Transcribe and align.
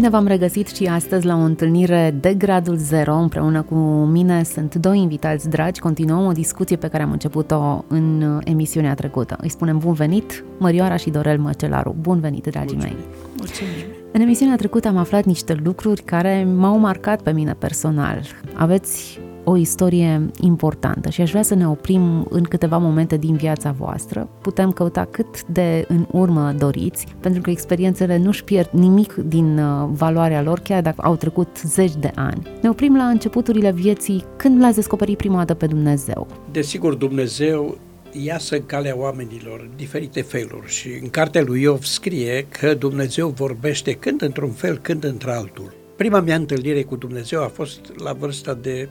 Bine 0.00 0.12
v-am 0.12 0.26
regăsit 0.26 0.68
și 0.68 0.84
astăzi 0.84 1.26
la 1.26 1.34
o 1.34 1.38
întâlnire 1.38 2.16
de 2.20 2.34
gradul 2.34 2.76
0 2.76 3.14
împreună 3.14 3.62
cu 3.62 3.74
mine. 4.12 4.42
Sunt 4.42 4.74
doi 4.74 4.98
invitați 4.98 5.48
dragi. 5.48 5.80
Continuăm 5.80 6.26
o 6.26 6.32
discuție 6.32 6.76
pe 6.76 6.88
care 6.88 7.02
am 7.02 7.10
început-o 7.10 7.84
în 7.88 8.40
emisiunea 8.44 8.94
trecută. 8.94 9.36
Îi 9.40 9.48
spunem 9.48 9.78
bun 9.78 9.92
venit, 9.92 10.44
Mărioara 10.58 10.96
și 10.96 11.10
Dorel 11.10 11.38
Măcelaru. 11.38 11.96
Bun 12.00 12.20
venit, 12.20 12.46
dragii 12.46 12.76
Mulțumim. 12.76 12.96
mei! 12.96 13.06
Mulțumim! 13.36 13.72
În 14.12 14.20
emisiunea 14.20 14.56
trecută 14.56 14.88
am 14.88 14.96
aflat 14.96 15.24
niște 15.24 15.60
lucruri 15.64 16.02
care 16.02 16.48
m-au 16.56 16.78
marcat 16.78 17.22
pe 17.22 17.32
mine 17.32 17.56
personal. 17.58 18.22
Aveți 18.54 19.20
o 19.50 19.56
istorie 19.56 20.30
importantă 20.40 21.10
și 21.10 21.20
aș 21.20 21.30
vrea 21.30 21.42
să 21.42 21.54
ne 21.54 21.68
oprim 21.68 22.26
în 22.30 22.42
câteva 22.42 22.78
momente 22.78 23.16
din 23.16 23.36
viața 23.36 23.70
voastră. 23.70 24.28
Putem 24.42 24.72
căuta 24.72 25.08
cât 25.10 25.46
de 25.46 25.84
în 25.88 26.06
urmă 26.10 26.54
doriți, 26.58 27.06
pentru 27.20 27.40
că 27.40 27.50
experiențele 27.50 28.16
nu-și 28.16 28.44
pierd 28.44 28.68
nimic 28.72 29.14
din 29.14 29.58
uh, 29.58 29.88
valoarea 29.92 30.42
lor, 30.42 30.58
chiar 30.58 30.82
dacă 30.82 31.00
au 31.02 31.16
trecut 31.16 31.48
zeci 31.64 31.96
de 31.96 32.10
ani. 32.14 32.46
Ne 32.62 32.68
oprim 32.68 32.96
la 32.96 33.04
începuturile 33.04 33.72
vieții, 33.72 34.24
când 34.36 34.60
l-ați 34.60 34.74
descoperit 34.74 35.16
prima 35.16 35.36
dată 35.36 35.54
pe 35.54 35.66
Dumnezeu. 35.66 36.26
Desigur, 36.50 36.94
Dumnezeu 36.94 37.78
iasă 38.12 38.54
în 38.54 38.66
calea 38.66 38.98
oamenilor 38.98 39.60
în 39.60 39.70
diferite 39.76 40.20
feluri 40.22 40.68
și 40.68 40.88
în 41.02 41.10
cartea 41.10 41.42
lui 41.42 41.60
Iov 41.60 41.82
scrie 41.82 42.46
că 42.48 42.74
Dumnezeu 42.74 43.28
vorbește 43.28 43.92
când 43.92 44.22
într-un 44.22 44.50
fel, 44.50 44.78
când 44.78 45.04
într-altul. 45.04 45.74
Prima 45.96 46.20
mea 46.20 46.36
întâlnire 46.36 46.82
cu 46.82 46.96
Dumnezeu 46.96 47.42
a 47.42 47.46
fost 47.46 47.80
la 47.96 48.12
vârsta 48.12 48.54
de 48.54 48.88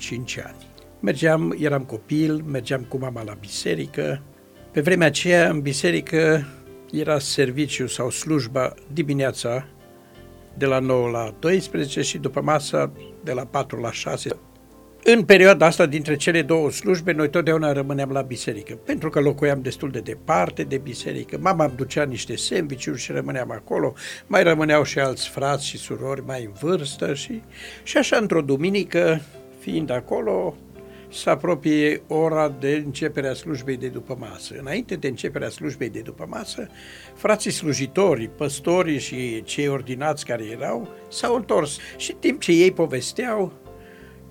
5 0.00 0.38
ani. 0.38 0.66
Mergeam, 1.00 1.56
eram 1.58 1.82
copil, 1.82 2.42
mergeam 2.46 2.82
cu 2.82 2.98
mama 2.98 3.22
la 3.22 3.36
biserică. 3.40 4.22
Pe 4.72 4.80
vremea 4.80 5.06
aceea, 5.06 5.48
în 5.48 5.60
biserică, 5.60 6.46
era 6.92 7.18
serviciu 7.18 7.86
sau 7.86 8.10
slujba 8.10 8.74
dimineața 8.92 9.66
de 10.54 10.66
la 10.66 10.78
9 10.78 11.08
la 11.08 11.34
12 11.38 12.02
și 12.02 12.18
după 12.18 12.40
masă 12.40 12.92
de 13.24 13.32
la 13.32 13.44
4 13.44 13.80
la 13.80 13.92
6. 13.92 14.30
În 15.04 15.24
perioada 15.24 15.66
asta, 15.66 15.86
dintre 15.86 16.16
cele 16.16 16.42
două 16.42 16.70
slujbe, 16.70 17.12
noi 17.12 17.30
totdeauna 17.30 17.72
rămâneam 17.72 18.10
la 18.10 18.20
biserică, 18.20 18.74
pentru 18.74 19.10
că 19.10 19.20
locuiam 19.20 19.62
destul 19.62 19.90
de 19.90 20.00
departe 20.00 20.62
de 20.62 20.78
biserică. 20.78 21.38
Mama 21.40 21.64
îmi 21.64 21.76
ducea 21.76 22.04
niște 22.04 22.36
sandvișuri 22.36 23.00
și 23.00 23.12
rămâneam 23.12 23.50
acolo. 23.50 23.94
Mai 24.26 24.42
rămâneau 24.42 24.82
și 24.82 24.98
alți 24.98 25.28
frați 25.28 25.66
și 25.66 25.78
surori 25.78 26.24
mai 26.26 26.44
în 26.44 26.52
vârstă 26.60 27.14
și, 27.14 27.42
și 27.82 27.96
așa, 27.96 28.16
într-o 28.16 28.40
duminică, 28.40 29.20
fiind 29.60 29.90
acolo, 29.90 30.56
se 31.08 31.30
apropie 31.30 32.02
ora 32.06 32.48
de 32.48 32.82
începerea 32.84 33.34
slujbei 33.34 33.76
de 33.76 33.88
după 33.88 34.16
masă. 34.18 34.54
Înainte 34.58 34.94
de 34.94 35.08
începerea 35.08 35.48
slujbei 35.48 35.88
de 35.88 36.00
după 36.00 36.26
masă, 36.28 36.68
frații 37.14 37.50
slujitori, 37.50 38.28
păstorii 38.28 38.98
și 38.98 39.42
cei 39.42 39.68
ordinați 39.68 40.24
care 40.24 40.44
erau 40.44 40.88
s-au 41.08 41.34
întors 41.34 41.78
și 41.96 42.10
în 42.12 42.16
timp 42.18 42.40
ce 42.40 42.52
ei 42.52 42.72
povesteau, 42.72 43.52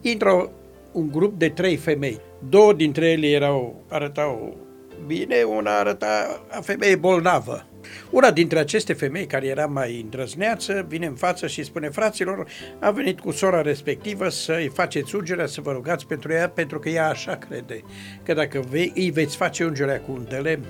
intră 0.02 0.52
un 0.92 1.12
grup 1.12 1.40
de 1.40 1.50
trei 1.50 1.76
femei. 1.76 2.20
Două 2.50 2.74
dintre 2.74 3.10
ele 3.10 3.28
erau, 3.28 3.84
arătau 3.90 4.58
bine, 5.06 5.44
una 5.44 5.80
arăta 5.80 6.42
a 6.50 6.62
femeie 6.62 6.96
bolnavă. 6.96 7.69
Una 8.10 8.32
dintre 8.32 8.60
aceste 8.60 8.94
femei, 8.94 9.26
care 9.26 9.48
era 9.48 9.66
mai 9.66 10.02
îndrăzneață, 10.02 10.86
vine 10.88 11.06
în 11.06 11.16
față 11.16 11.48
și 11.48 11.64
spune, 11.64 11.90
fraților, 11.90 12.48
a 12.80 12.92
venit 12.92 13.20
cu 13.20 13.32
sora 13.32 13.62
respectivă 13.62 14.30
să-i 14.30 14.72
faceți 14.74 15.16
ungerea, 15.16 15.46
să 15.46 15.62
vă 15.62 15.72
rugați 15.72 16.08
pentru 16.08 16.32
ea, 16.32 16.50
pentru 16.50 16.80
că 16.80 16.90
ea 16.90 17.10
așa 17.10 17.36
crede, 17.36 17.84
că 18.24 18.34
dacă 18.34 18.60
ve- 18.70 18.92
îi 18.96 19.10
veți 19.10 19.36
face 19.36 19.66
ungerea 19.66 20.02
cu 20.02 20.12
un 20.12 20.26
de 20.30 20.36
lemn, 20.36 20.66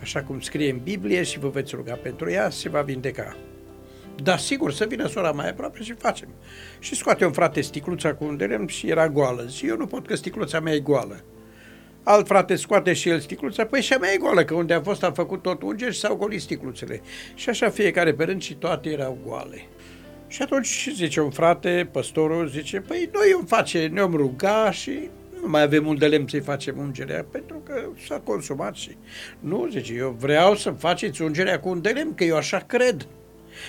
așa 0.00 0.22
cum 0.22 0.40
scrie 0.40 0.70
în 0.70 0.80
Biblie, 0.82 1.22
și 1.22 1.38
vă 1.38 1.48
veți 1.48 1.74
ruga 1.74 1.94
pentru 2.02 2.30
ea, 2.30 2.50
se 2.50 2.68
va 2.68 2.80
vindeca. 2.80 3.36
Da, 4.22 4.36
sigur, 4.36 4.72
să 4.72 4.84
vină 4.88 5.08
sora 5.08 5.30
mai 5.30 5.48
aproape 5.48 5.82
și 5.82 5.92
facem. 5.92 6.28
Și 6.78 6.94
scoate 6.94 7.24
un 7.24 7.32
frate 7.32 7.60
sticluța 7.60 8.14
cu 8.14 8.24
un 8.24 8.36
de 8.36 8.44
lemn 8.44 8.66
și 8.66 8.88
era 8.88 9.08
goală. 9.08 9.46
Și 9.48 9.66
eu 9.66 9.76
nu 9.76 9.86
pot 9.86 10.06
că 10.06 10.16
sticluța 10.16 10.60
mea 10.60 10.72
e 10.72 10.80
goală. 10.80 11.24
Alt 12.06 12.26
frate 12.26 12.54
scoate 12.54 12.92
și 12.92 13.08
el 13.08 13.20
sticluța, 13.20 13.64
păi 13.64 13.82
și 13.82 13.92
a 13.92 13.98
mea 13.98 14.12
e 14.12 14.16
goală, 14.16 14.44
că 14.44 14.54
unde 14.54 14.74
a 14.74 14.80
fost 14.80 15.02
a 15.02 15.12
făcut 15.12 15.42
tot 15.42 15.62
unger 15.62 15.92
și 15.92 15.98
s-au 15.98 16.16
golit 16.16 16.40
sticluțele. 16.40 17.02
Și 17.34 17.48
așa 17.48 17.70
fiecare 17.70 18.14
pe 18.14 18.24
rând 18.24 18.42
și 18.42 18.54
toate 18.54 18.88
erau 18.88 19.18
goale. 19.26 19.66
Și 20.26 20.42
atunci 20.42 20.88
zice 20.94 21.20
un 21.20 21.30
frate, 21.30 21.88
păstorul, 21.92 22.48
zice, 22.48 22.80
păi 22.80 23.10
noi 23.12 23.34
îmi 23.38 23.46
face, 23.46 23.86
ne-om 23.86 24.14
ruga 24.14 24.70
și 24.70 25.10
nu 25.40 25.48
mai 25.48 25.62
avem 25.62 25.86
un 25.86 25.98
de 25.98 26.06
lemn 26.06 26.28
să-i 26.28 26.40
facem 26.40 26.78
ungerea, 26.78 27.26
pentru 27.30 27.62
că 27.64 27.88
s-a 28.06 28.20
consumat 28.24 28.74
și... 28.74 28.96
Nu, 29.40 29.68
zice, 29.70 29.94
eu 29.94 30.16
vreau 30.18 30.54
să 30.54 30.70
faceți 30.70 31.22
ungerea 31.22 31.60
cu 31.60 31.68
un 31.68 31.80
de 31.80 31.88
lemn, 31.88 32.14
că 32.14 32.24
eu 32.24 32.36
așa 32.36 32.58
cred. 32.58 33.06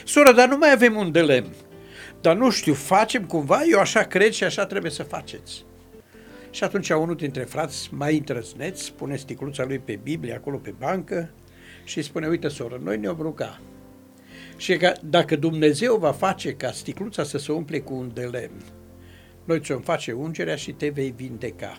Soră, 0.06 0.32
dar 0.32 0.48
nu 0.48 0.58
mai 0.58 0.72
avem 0.72 0.96
un 0.96 1.12
de 1.12 1.22
lemn. 1.22 1.54
Dar 2.22 2.36
nu 2.36 2.50
știu, 2.50 2.74
facem 2.74 3.26
cumva, 3.26 3.62
eu 3.72 3.80
așa 3.80 4.04
cred 4.04 4.32
și 4.32 4.44
așa 4.44 4.66
trebuie 4.66 4.92
să 4.92 5.04
faceți. 5.04 5.66
Și 6.56 6.64
atunci 6.64 6.90
unul 6.90 7.16
dintre 7.16 7.44
frați 7.44 7.90
mai 7.94 8.18
întrăzneți 8.18 8.94
pune 8.94 9.16
sticluța 9.16 9.64
lui 9.66 9.80
pe 9.80 10.00
Biblie 10.04 10.34
acolo 10.34 10.58
pe 10.58 10.74
bancă 10.80 11.30
și 11.84 12.02
spune, 12.02 12.28
uite 12.28 12.48
soră, 12.48 12.80
noi 12.84 12.98
ne-om 12.98 13.18
ruga. 13.20 13.60
Și 14.58 14.78
că 14.78 14.94
dacă 15.04 15.36
Dumnezeu 15.36 15.96
va 15.96 16.12
face 16.12 16.54
ca 16.54 16.72
sticluța 16.72 17.24
să 17.24 17.38
se 17.38 17.52
umple 17.52 17.80
cu 17.80 17.94
un 17.94 18.12
de 18.14 18.22
lemn, 18.22 18.62
noi 19.44 19.60
ți-o 19.60 19.80
face 19.80 20.12
ungerea 20.12 20.56
și 20.56 20.72
te 20.72 20.90
vei 20.90 21.14
vindeca. 21.16 21.78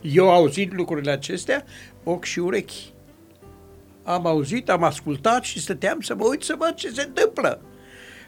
Eu 0.00 0.30
auzit 0.30 0.72
lucrurile 0.72 1.10
acestea, 1.10 1.64
ochi 2.04 2.24
și 2.24 2.38
urechi. 2.38 2.92
Am 4.02 4.26
auzit, 4.26 4.70
am 4.70 4.82
ascultat 4.82 5.42
și 5.42 5.60
stăteam 5.60 6.00
să 6.00 6.14
mă 6.14 6.24
uit 6.28 6.42
să 6.42 6.54
văd 6.58 6.74
ce 6.74 6.90
se 6.90 7.02
întâmplă. 7.02 7.60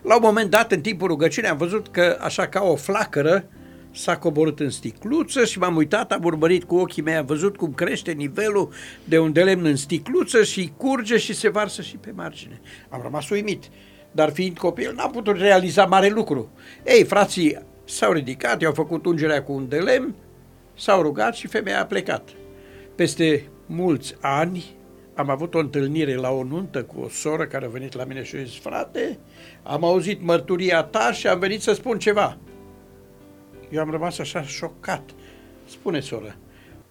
La 0.03 0.15
un 0.15 0.23
moment 0.25 0.51
dat, 0.51 0.73
în 0.73 0.81
timpul 0.81 1.09
rugăciunii, 1.09 1.51
am 1.51 1.57
văzut 1.57 1.89
că, 1.89 2.19
așa 2.21 2.49
ca 2.49 2.63
o 2.63 2.77
flacără, 2.77 3.49
s-a 3.94 4.19
coborât 4.19 4.60
în 4.60 4.71
sticluță 4.71 5.44
și 5.44 5.59
m-am 5.59 5.77
uitat, 5.77 6.12
am 6.12 6.25
urmărit 6.25 6.65
cu 6.65 6.77
ochii 6.77 7.03
mei, 7.03 7.15
am 7.15 7.27
văzut 7.27 7.56
cum 7.56 7.72
crește 7.72 8.12
nivelul 8.12 8.72
de 9.05 9.19
un 9.19 9.32
de 9.32 9.43
lemn 9.43 9.65
în 9.65 9.77
sticluță 9.77 10.43
și 10.43 10.72
curge 10.77 11.16
și 11.16 11.34
se 11.34 11.49
varsă 11.49 11.82
și 11.82 11.97
pe 11.97 12.12
margine. 12.15 12.60
Am 12.88 13.00
rămas 13.03 13.28
uimit, 13.28 13.65
dar 14.12 14.32
fiind 14.32 14.59
copil 14.59 14.93
n-am 14.97 15.10
putut 15.10 15.37
realiza 15.37 15.84
mare 15.84 16.09
lucru. 16.09 16.50
Ei, 16.87 17.05
frații 17.05 17.59
s-au 17.84 18.12
ridicat, 18.12 18.60
i-au 18.60 18.72
făcut 18.72 19.06
ungerea 19.06 19.43
cu 19.43 19.53
un 19.53 19.69
de 19.69 19.78
lemn, 19.78 20.15
s-au 20.78 21.03
rugat 21.03 21.34
și 21.34 21.47
femeia 21.47 21.81
a 21.81 21.87
plecat. 21.87 22.28
Peste 22.94 23.49
mulți 23.66 24.15
ani 24.21 24.65
am 25.15 25.31
avut 25.31 25.55
o 25.55 25.59
întâlnire 25.59 26.15
la 26.15 26.31
o 26.31 26.43
nuntă 26.43 26.82
cu 26.82 27.00
o 27.00 27.09
soră 27.09 27.47
care 27.47 27.65
a 27.65 27.69
venit 27.69 27.94
la 27.94 28.05
mine 28.05 28.22
și 28.22 28.37
a 28.37 28.43
zis, 28.43 28.59
frate, 28.59 29.19
am 29.62 29.84
auzit 29.84 30.22
mărturia 30.22 30.82
ta 30.82 31.12
și 31.12 31.26
am 31.26 31.38
venit 31.38 31.62
să 31.62 31.72
spun 31.72 31.99
ceva. 31.99 32.38
Eu 33.75 33.81
am 33.81 33.91
rămas 33.91 34.19
așa 34.19 34.43
șocat. 34.43 35.11
Spune, 35.69 36.01
soră, 36.01 36.37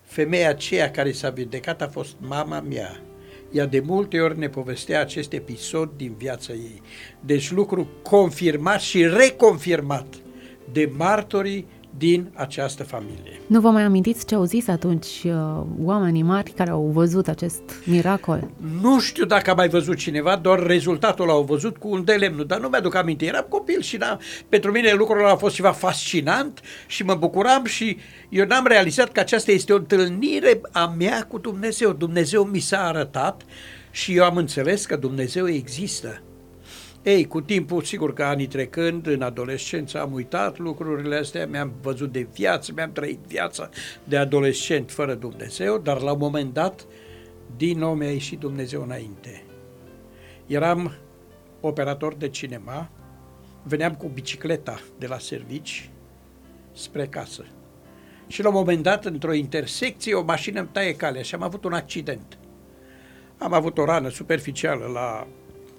femeia 0.02 0.50
aceea 0.50 0.92
care 0.92 1.12
s-a 1.12 1.30
vindecat 1.30 1.82
a 1.82 1.88
fost 1.88 2.16
mama 2.18 2.60
mea. 2.60 3.02
Ea 3.52 3.66
de 3.66 3.80
multe 3.80 4.20
ori 4.20 4.38
ne 4.38 4.50
povestea 4.50 5.00
acest 5.00 5.34
episod 5.34 5.92
din 5.98 6.14
viața 6.18 6.54
ei. 6.54 6.82
Deci 7.20 7.52
lucru 7.52 7.88
confirmat 8.02 8.82
și 8.82 9.08
reconfirmat 9.08 10.16
de 10.72 10.92
martorii 10.98 11.68
din 11.98 12.32
această 12.34 12.84
familie. 12.84 13.40
Nu 13.48 13.60
vă 13.60 13.70
mai 13.70 13.84
amintiți 13.84 14.26
ce 14.26 14.36
au 14.36 14.44
zis 14.44 14.68
atunci 14.68 15.24
uh, 15.26 15.32
oamenii 15.84 16.22
mari 16.22 16.52
care 16.52 16.70
au 16.70 16.90
văzut 16.94 17.28
acest 17.28 17.62
miracol? 17.86 18.50
Nu 18.82 19.00
știu 19.00 19.26
dacă 19.26 19.52
a 19.52 19.54
mai 19.54 19.70
văzut 19.70 19.98
cineva, 19.98 20.36
doar 20.36 20.60
rezultatul 20.60 21.26
l-au 21.26 21.44
văzut 21.44 21.78
cu 21.78 21.90
un 21.90 22.04
de 22.04 22.14
lemn, 22.14 22.44
dar 22.48 22.60
nu 22.60 22.68
mi-aduc 22.68 22.96
aminte. 22.96 23.26
Eram 23.26 23.46
copil 23.50 23.82
și 23.82 23.98
n-am, 23.98 24.20
pentru 24.50 24.72
mine 24.72 24.94
lucrul 24.94 25.26
a 25.26 25.36
fost 25.36 25.56
ceva 25.56 25.72
fascinant 25.72 26.62
și 26.88 27.04
mă 27.04 27.16
bucuram 27.16 27.66
și 27.66 27.98
eu 28.30 28.46
n-am 28.46 28.68
realizat 28.68 29.12
că 29.12 29.20
aceasta 29.20 29.52
este 29.52 29.74
o 29.74 29.78
întâlnire 29.78 30.62
a 30.72 30.94
mea 30.98 31.26
cu 31.28 31.38
Dumnezeu. 31.38 31.92
Dumnezeu 31.92 32.44
mi 32.44 32.60
s-a 32.60 32.88
arătat 32.88 33.42
și 33.92 34.16
eu 34.16 34.24
am 34.24 34.38
înțeles 34.38 34.86
că 34.86 34.96
Dumnezeu 34.96 35.50
există. 35.50 36.22
Ei, 37.04 37.28
cu 37.28 37.42
timpul, 37.42 37.82
sigur 37.82 38.14
că 38.14 38.24
anii 38.24 38.48
trecând, 38.48 39.08
în 39.08 39.22
adolescență 39.22 40.02
am 40.02 40.14
uitat 40.14 40.58
lucrurile 40.58 41.16
astea, 41.16 41.48
mi-am 41.48 41.74
văzut 41.82 42.12
de 42.12 42.28
viață, 42.34 42.72
mi-am 42.76 42.92
trăit 42.92 43.20
viața 43.28 43.70
de 44.04 44.18
adolescent 44.18 44.92
fără 44.92 45.14
Dumnezeu, 45.14 45.78
dar 45.78 46.02
la 46.02 46.12
un 46.12 46.18
moment 46.18 46.54
dat, 46.54 46.86
din 47.58 47.78
nou 47.78 47.94
mi-a 47.94 48.12
ieșit 48.12 48.40
Dumnezeu 48.40 48.82
înainte. 48.82 49.44
Eram 50.48 50.94
operator 51.62 52.14
de 52.14 52.30
cinema, 52.30 52.90
veneam 53.64 53.96
cu 53.96 54.08
bicicleta 54.08 54.80
de 54.98 55.08
la 55.08 55.18
servici 55.18 55.90
spre 56.74 57.08
casă. 57.08 57.46
Și 58.28 58.42
la 58.42 58.48
un 58.48 58.54
moment 58.54 58.84
dat, 58.84 59.06
într-o 59.06 59.34
intersecție, 59.34 60.14
o 60.14 60.24
mașină 60.24 60.60
îmi 60.60 60.70
taie 60.72 60.96
calea 60.96 61.22
și 61.22 61.36
am 61.36 61.44
avut 61.44 61.64
un 61.64 61.74
accident. 61.74 62.38
Am 63.38 63.54
avut 63.54 63.78
o 63.78 63.86
rană 63.86 64.10
superficială 64.10 64.86
la 64.94 65.28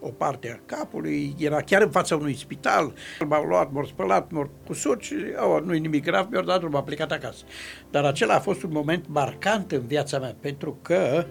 o 0.06 0.10
parte 0.10 0.50
a 0.50 0.76
capului, 0.76 1.34
era 1.38 1.60
chiar 1.60 1.82
în 1.82 1.90
fața 1.90 2.16
unui 2.16 2.34
spital, 2.34 2.92
m-au 3.28 3.44
luat, 3.44 3.72
m-au 3.72 3.84
spălat, 3.84 4.30
m-au 4.30 4.50
cusut 4.66 5.02
și 5.02 5.14
oh, 5.36 5.62
nu-i 5.62 5.78
nimic 5.78 6.04
grav, 6.04 6.26
mi-au 6.30 6.44
dat 6.44 6.70
m-a 6.70 6.82
plecat 6.82 7.12
acasă. 7.12 7.44
Dar 7.90 8.04
acela 8.04 8.34
a 8.34 8.40
fost 8.40 8.62
un 8.62 8.70
moment 8.72 9.04
marcant 9.08 9.72
în 9.72 9.86
viața 9.86 10.18
mea, 10.18 10.36
pentru 10.40 10.78
că 10.82 11.26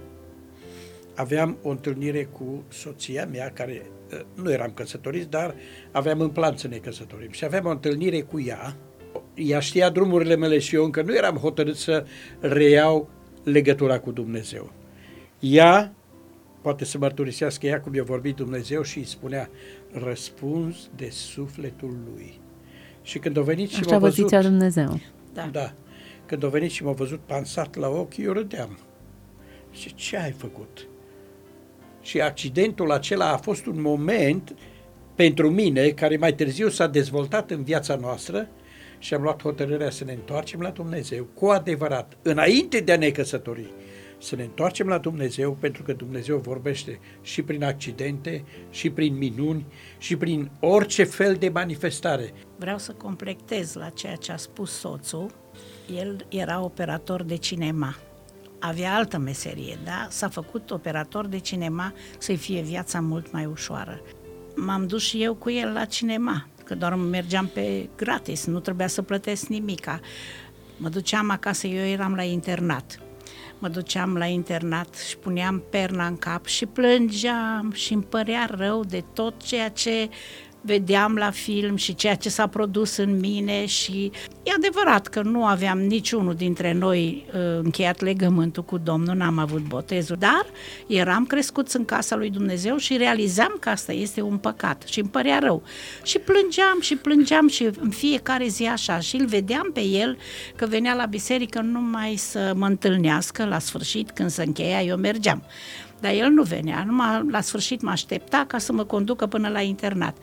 aveam 1.16 1.58
o 1.62 1.70
întâlnire 1.70 2.24
cu 2.24 2.64
soția 2.68 3.26
mea, 3.26 3.52
care 3.54 3.86
ă, 4.14 4.26
nu 4.42 4.52
eram 4.52 4.72
căsătoriți, 4.74 5.30
dar 5.30 5.56
aveam 5.92 6.20
în 6.20 6.30
plan 6.30 6.58
să 6.58 6.68
ne 6.68 6.78
căsătorim. 6.78 7.32
Și 7.32 7.46
aveam 7.46 7.66
o 7.66 7.70
întâlnire 7.70 8.22
cu 8.22 8.42
ea, 8.42 8.76
ea 9.34 9.60
știa 9.60 9.90
drumurile 9.90 10.36
mele 10.36 10.60
și 10.60 10.76
eu 10.76 10.84
încă 10.84 11.02
nu 11.02 11.16
eram 11.16 11.36
hotărât 11.36 11.76
să 11.76 12.06
reiau 12.40 13.10
legătura 13.44 14.00
cu 14.00 14.12
Dumnezeu. 14.12 14.72
Ea 15.40 15.94
poate 16.64 16.86
să 16.86 16.98
mărturisească 16.98 17.66
ea 17.66 17.82
cum 17.82 17.94
i-a 17.94 18.04
vorbit 18.04 18.36
Dumnezeu 18.36 18.82
și 18.82 18.98
îi 18.98 19.06
spunea 19.06 19.50
răspuns 19.92 20.90
de 20.96 21.10
sufletul 21.10 21.98
lui. 22.14 22.40
Și 23.02 23.20
când 23.20 23.38
a 23.38 23.42
venit 23.42 23.70
și 23.70 23.80
Așa 23.80 23.92
m-a 23.92 23.98
vă 23.98 24.06
văzut... 24.06 24.28
zicea 24.28 24.42
Dumnezeu. 24.42 25.00
Da. 25.34 25.50
da. 25.52 25.74
Când 26.26 26.44
a 26.44 26.48
venit 26.48 26.72
și 26.72 26.84
m-a 26.84 26.92
văzut 26.92 27.20
pansat 27.20 27.76
la 27.76 27.88
ochi, 27.88 28.18
eu 28.18 28.32
râdeam. 28.32 28.78
Și 29.72 29.94
ce 29.94 30.18
ai 30.18 30.32
făcut? 30.32 30.88
Și 32.02 32.22
accidentul 32.22 32.92
acela 32.92 33.32
a 33.32 33.38
fost 33.38 33.66
un 33.66 33.82
moment 33.82 34.56
pentru 35.16 35.50
mine, 35.50 35.90
care 35.90 36.18
mai 36.18 36.34
târziu 36.34 36.70
s-a 36.70 36.88
dezvoltat 36.88 37.52
în 37.52 37.64
viața 37.64 37.96
noastră 37.96 38.48
și 39.00 39.14
am 39.14 39.22
luat 39.22 39.42
hotărârea 39.42 39.90
să 39.90 40.04
ne 40.04 40.12
întoarcem 40.12 40.60
la 40.60 40.70
Dumnezeu 40.70 41.24
cu 41.34 41.46
adevărat, 41.46 42.18
înainte 42.22 42.80
de 42.80 42.92
a 42.92 42.98
ne 42.98 43.10
căsători 43.10 43.74
să 44.24 44.36
ne 44.36 44.44
întoarcem 44.44 44.88
la 44.88 44.98
Dumnezeu, 44.98 45.52
pentru 45.60 45.84
că 45.84 45.94
Dumnezeu 45.94 46.38
vorbește 46.38 47.00
și 47.22 47.42
prin 47.42 47.64
accidente, 47.64 48.44
și 48.70 48.90
prin 48.90 49.18
minuni, 49.18 49.66
și 49.98 50.16
prin 50.16 50.52
orice 50.60 51.04
fel 51.04 51.36
de 51.36 51.50
manifestare. 51.50 52.34
Vreau 52.58 52.78
să 52.78 52.92
completez 52.92 53.74
la 53.74 53.90
ceea 53.90 54.16
ce 54.16 54.32
a 54.32 54.38
spus 54.38 54.72
soțul. 54.72 55.32
El 55.96 56.26
era 56.30 56.64
operator 56.64 57.24
de 57.24 57.36
cinema. 57.36 57.96
Avea 58.60 58.96
altă 58.96 59.18
meserie, 59.18 59.78
da? 59.84 60.08
S-a 60.10 60.30
făcut 60.30 60.72
operator 60.72 61.28
de 61.28 61.40
cinema 61.40 61.94
să-i 62.18 62.38
fie 62.38 62.62
viața 62.62 63.00
mult 63.00 63.32
mai 63.32 63.46
ușoară. 63.46 64.02
M-am 64.56 64.88
dus 64.88 65.04
și 65.04 65.24
eu 65.24 65.36
cu 65.36 65.50
el 65.50 65.74
la 65.74 65.86
cinema, 65.86 66.48
că 66.64 66.76
doar 66.76 66.96
mergeam 66.96 67.48
pe 67.48 67.90
gratis, 67.96 68.46
nu 68.46 68.60
trebuia 68.60 68.88
să 68.88 69.02
plătesc 69.02 69.48
nimica. 69.48 70.00
Mă 70.78 70.90
duceam 70.90 71.30
acasă, 71.30 71.68
eu 71.68 71.86
eram 71.86 72.16
la 72.16 72.24
internat 72.24 73.00
mă 73.64 73.70
duceam 73.70 74.18
la 74.18 74.26
internat 74.26 74.96
și 74.96 75.18
puneam 75.18 75.64
perna 75.70 76.08
în 76.08 76.18
cap 76.18 76.46
și 76.46 76.66
plângeam 76.66 77.72
și 77.74 77.94
îmi 77.94 78.04
părea 78.04 78.50
rău 78.52 78.84
de 78.84 79.04
tot 79.14 79.44
ceea 79.44 79.70
ce 79.70 80.10
vedeam 80.66 81.16
la 81.16 81.32
film 81.32 81.76
și 81.76 81.96
ceea 81.96 82.16
ce 82.16 82.30
s-a 82.30 82.48
produs 82.48 82.98
în 82.98 83.20
mine 83.20 83.66
și 83.66 84.12
e 84.44 84.52
adevărat 84.56 85.08
că 85.08 85.22
nu 85.22 85.46
aveam 85.46 85.80
niciunul 85.80 86.36
dintre 86.36 86.74
noi 86.74 87.26
uh, 87.28 87.40
încheiat 87.64 88.02
legământul 88.02 88.64
cu 88.64 88.78
Domnul, 88.78 89.16
n-am 89.16 89.38
avut 89.38 89.62
botezul, 89.62 90.16
dar 90.20 90.46
eram 90.88 91.26
crescuți 91.26 91.76
în 91.76 91.86
casa 91.86 92.16
lui 92.16 92.30
Dumnezeu 92.30 92.78
și 92.78 92.98
realizam 92.98 93.58
că 93.60 93.70
asta 93.70 93.92
este 93.92 94.22
un 94.22 94.38
păcat 94.38 94.84
și 94.86 95.00
îmi 95.00 95.10
părea 95.10 95.40
rău. 95.40 95.64
Și 96.04 96.20
plângeam 96.20 96.82
și 96.82 96.96
plângeam 96.96 97.48
și 97.48 97.70
în 97.80 97.90
fiecare 97.90 98.48
zi 98.48 98.66
așa 98.66 99.00
și 99.00 99.16
îl 99.16 99.26
vedeam 99.26 99.70
pe 99.74 99.82
el 99.82 100.18
că 100.56 100.66
venea 100.66 100.94
la 100.94 101.06
biserică 101.06 101.62
numai 101.62 102.16
să 102.16 102.54
mă 102.56 102.66
întâlnească 102.66 103.46
la 103.46 103.60
sfârșit 103.60 104.12
când 104.12 104.30
se 104.30 104.44
încheia, 104.44 104.82
eu 104.82 104.98
mergeam. 104.98 105.44
Dar 106.04 106.14
el 106.14 106.30
nu 106.30 106.44
venea, 106.44 106.84
numai 106.88 107.26
la 107.30 107.42
sfârșit 107.42 107.82
mă 107.82 107.90
aștepta 107.90 108.46
ca 108.48 108.58
să 108.58 108.74
mă 108.74 108.84
conducă 108.84 109.26
până 109.28 109.50
la 109.50 109.62
internat. 109.62 110.18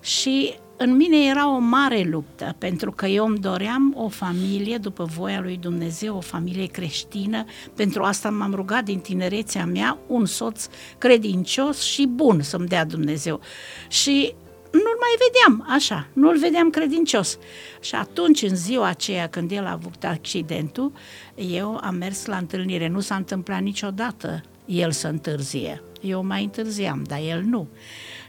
Și 0.00 0.54
în 0.76 0.96
mine 0.96 1.26
era 1.26 1.54
o 1.54 1.58
mare 1.58 2.02
luptă, 2.02 2.54
pentru 2.58 2.92
că 2.92 3.06
eu 3.06 3.26
îmi 3.26 3.38
doream 3.38 3.94
o 3.96 4.08
familie 4.08 4.76
după 4.76 5.04
voia 5.04 5.40
lui 5.40 5.56
Dumnezeu, 5.56 6.16
o 6.16 6.20
familie 6.20 6.66
creștină. 6.66 7.44
Pentru 7.74 8.02
asta 8.02 8.30
m-am 8.30 8.54
rugat 8.54 8.84
din 8.84 8.98
tinerețea 8.98 9.66
mea 9.66 9.98
un 10.06 10.26
soț 10.26 10.66
credincios 10.98 11.80
și 11.82 12.06
bun 12.06 12.42
să-mi 12.42 12.66
dea 12.66 12.84
Dumnezeu. 12.84 13.40
Și 13.88 14.34
nu-l 14.72 14.98
mai 15.00 15.14
vedeam 15.26 15.74
așa, 15.74 16.06
nu-l 16.12 16.38
vedeam 16.38 16.70
credincios. 16.70 17.38
Și 17.80 17.94
atunci, 17.94 18.42
în 18.42 18.56
ziua 18.56 18.86
aceea, 18.86 19.28
când 19.28 19.50
el 19.50 19.66
a 19.66 19.72
avut 19.72 20.04
accidentul, 20.04 20.92
eu 21.34 21.80
am 21.82 21.94
mers 21.94 22.26
la 22.26 22.36
întâlnire. 22.36 22.88
Nu 22.88 23.00
s-a 23.00 23.14
întâmplat 23.14 23.60
niciodată 23.60 24.42
el 24.68 24.90
să 24.90 25.08
întârzie. 25.08 25.82
Eu 26.00 26.24
mai 26.24 26.42
întârziam, 26.42 27.02
dar 27.06 27.18
el 27.28 27.42
nu. 27.42 27.68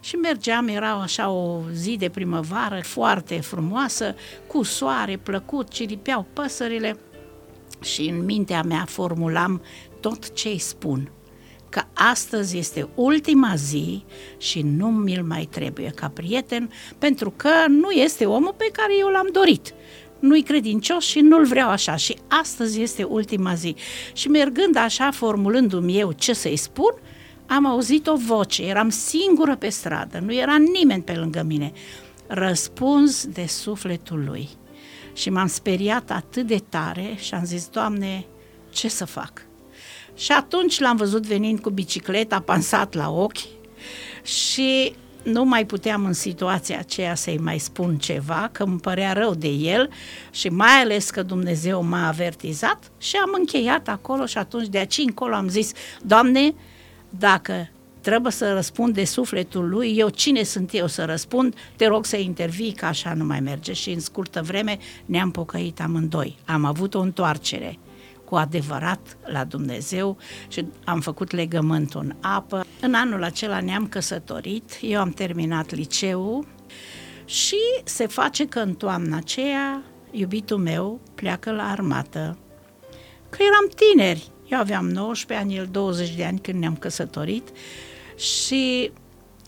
Și 0.01 0.15
mergeam, 0.15 0.67
era 0.67 0.91
așa 0.91 1.29
o 1.29 1.61
zi 1.73 1.95
de 1.97 2.09
primăvară 2.09 2.79
foarte 2.83 3.39
frumoasă, 3.39 4.15
cu 4.47 4.63
soare 4.63 5.17
plăcut, 5.17 5.69
ciripeau 5.69 6.25
păsările 6.33 6.99
și 7.81 8.01
în 8.01 8.25
mintea 8.25 8.61
mea 8.61 8.85
formulam 8.87 9.61
tot 9.99 10.33
ce 10.33 10.47
îi 10.47 10.59
spun 10.59 11.11
că 11.69 11.81
astăzi 11.93 12.57
este 12.57 12.89
ultima 12.95 13.53
zi 13.55 14.03
și 14.37 14.61
nu 14.61 14.87
mi-l 14.87 15.23
mai 15.23 15.47
trebuie 15.51 15.89
ca 15.95 16.07
prieten, 16.07 16.71
pentru 16.97 17.33
că 17.35 17.49
nu 17.67 17.89
este 17.89 18.25
omul 18.25 18.53
pe 18.57 18.69
care 18.71 18.93
eu 18.99 19.07
l-am 19.07 19.29
dorit 19.31 19.73
nu-i 20.19 20.41
credincios 20.41 21.05
și 21.05 21.19
nu-l 21.19 21.45
vreau 21.45 21.69
așa 21.69 21.95
și 21.95 22.17
astăzi 22.27 22.81
este 22.81 23.03
ultima 23.03 23.53
zi. 23.53 23.75
Și 24.13 24.27
mergând 24.27 24.75
așa, 24.75 25.11
formulându-mi 25.11 25.99
eu 25.99 26.11
ce 26.11 26.33
să-i 26.33 26.57
spun, 26.57 26.93
am 27.45 27.65
auzit 27.65 28.07
o 28.07 28.15
voce, 28.15 28.63
eram 28.63 28.89
singură 28.89 29.55
pe 29.55 29.69
stradă, 29.69 30.19
nu 30.25 30.33
era 30.33 30.55
nimeni 30.57 31.03
pe 31.03 31.13
lângă 31.13 31.43
mine. 31.45 31.71
Răspuns 32.27 33.25
de 33.25 33.45
sufletul 33.45 34.23
lui. 34.25 34.49
Și 35.13 35.29
m-am 35.29 35.47
speriat 35.47 36.11
atât 36.11 36.47
de 36.47 36.63
tare 36.69 37.15
și 37.19 37.33
am 37.33 37.45
zis, 37.45 37.67
Doamne, 37.67 38.25
ce 38.69 38.87
să 38.87 39.05
fac? 39.05 39.45
Și 40.15 40.31
atunci 40.31 40.79
l-am 40.79 40.95
văzut 40.95 41.25
venind 41.25 41.59
cu 41.59 41.69
bicicleta 41.69 42.39
pansat 42.39 42.93
la 42.93 43.09
ochi 43.09 43.47
și 44.23 44.93
nu 45.23 45.43
mai 45.43 45.65
puteam 45.65 46.05
în 46.05 46.13
situația 46.13 46.79
aceea 46.79 47.15
să-i 47.15 47.37
mai 47.37 47.57
spun 47.57 47.97
ceva, 47.97 48.49
că 48.51 48.63
îmi 48.63 48.79
părea 48.79 49.13
rău 49.13 49.33
de 49.33 49.47
el 49.47 49.89
și 50.31 50.49
mai 50.49 50.81
ales 50.81 51.09
că 51.09 51.23
Dumnezeu 51.23 51.83
m-a 51.83 52.07
avertizat 52.07 52.91
și 52.97 53.15
am 53.15 53.35
încheiat 53.37 53.87
acolo 53.87 54.25
și 54.25 54.37
atunci 54.37 54.67
de 54.67 54.77
aici 54.77 54.97
încolo 54.97 55.35
am 55.35 55.47
zis, 55.47 55.71
Doamne, 56.01 56.53
dacă 57.09 57.69
trebuie 58.01 58.31
să 58.31 58.53
răspund 58.53 58.93
de 58.93 59.03
sufletul 59.03 59.69
lui, 59.69 59.97
eu 59.97 60.09
cine 60.09 60.43
sunt 60.43 60.73
eu 60.73 60.87
să 60.87 61.05
răspund, 61.05 61.55
te 61.75 61.87
rog 61.87 62.05
să 62.05 62.17
intervii 62.17 62.71
că 62.71 62.85
așa 62.85 63.13
nu 63.13 63.25
mai 63.25 63.39
merge. 63.39 63.73
Și 63.73 63.89
în 63.89 63.99
scurtă 63.99 64.41
vreme 64.41 64.77
ne-am 65.05 65.31
pocăit 65.31 65.81
amândoi. 65.81 66.37
Am 66.45 66.65
avut 66.65 66.93
o 66.93 66.99
întoarcere 66.99 67.77
cu 68.29 68.35
adevărat 68.35 69.17
la 69.25 69.43
Dumnezeu 69.43 70.17
și 70.47 70.65
am 70.85 70.99
făcut 70.99 71.31
legământul 71.31 72.01
în 72.01 72.15
apă. 72.21 72.65
În 72.81 72.93
anul 72.93 73.23
acela 73.23 73.59
ne-am 73.59 73.87
căsătorit, 73.87 74.79
eu 74.81 74.99
am 74.99 75.09
terminat 75.09 75.75
liceul 75.75 76.47
și 77.25 77.57
se 77.83 78.07
face 78.07 78.47
că 78.47 78.59
în 78.59 78.73
toamna 78.73 79.17
aceea 79.17 79.83
iubitul 80.11 80.57
meu 80.57 80.99
pleacă 81.15 81.51
la 81.51 81.69
armată. 81.69 82.37
Că 83.29 83.37
eram 83.41 83.69
tineri, 83.75 84.31
eu 84.47 84.59
aveam 84.59 84.89
19 84.89 85.47
ani, 85.47 85.57
el 85.57 85.67
20 85.71 86.15
de 86.15 86.25
ani 86.25 86.39
când 86.39 86.59
ne-am 86.59 86.75
căsătorit 86.75 87.49
și 88.15 88.91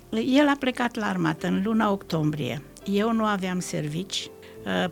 el 0.09 0.47
a 0.47 0.55
plecat 0.59 0.95
la 0.95 1.05
armată 1.05 1.47
în 1.47 1.61
luna 1.63 1.91
octombrie. 1.91 2.61
Eu 2.85 3.11
nu 3.11 3.25
aveam 3.25 3.59
servici, 3.59 4.29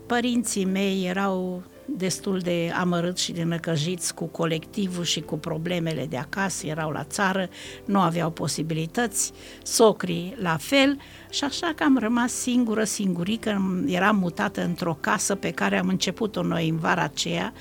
părinții 0.06 0.66
mei 0.66 1.06
erau 1.08 1.64
destul 1.98 2.40
de 2.40 2.72
amărât 2.80 3.18
și 3.18 3.32
de 3.32 3.44
năcăjiți 3.44 4.14
cu 4.14 4.26
colectivul 4.26 5.04
și 5.04 5.22
cu 5.22 5.38
problemele 5.38 6.06
de 6.06 6.18
acasă, 6.18 6.68
erau 6.68 6.92
la 6.92 7.04
țară, 7.04 7.50
nu 7.86 8.00
aveau 8.00 8.30
posibilități, 8.30 9.32
socrii 9.64 10.36
la 10.40 10.58
fel 10.58 10.98
și 11.30 11.44
așa 11.44 11.74
că 11.76 11.84
am 11.84 11.98
rămas 11.98 12.32
singură, 12.34 12.84
singurică, 12.84 13.84
eram 13.86 14.16
mutată 14.16 14.64
într-o 14.64 14.98
casă 15.00 15.36
pe 15.36 15.52
care 15.52 15.80
am 15.80 15.88
început-o 15.88 16.44
noi 16.44 16.70
în 16.70 16.78
vara 16.78 17.04
aceea, 17.04 17.54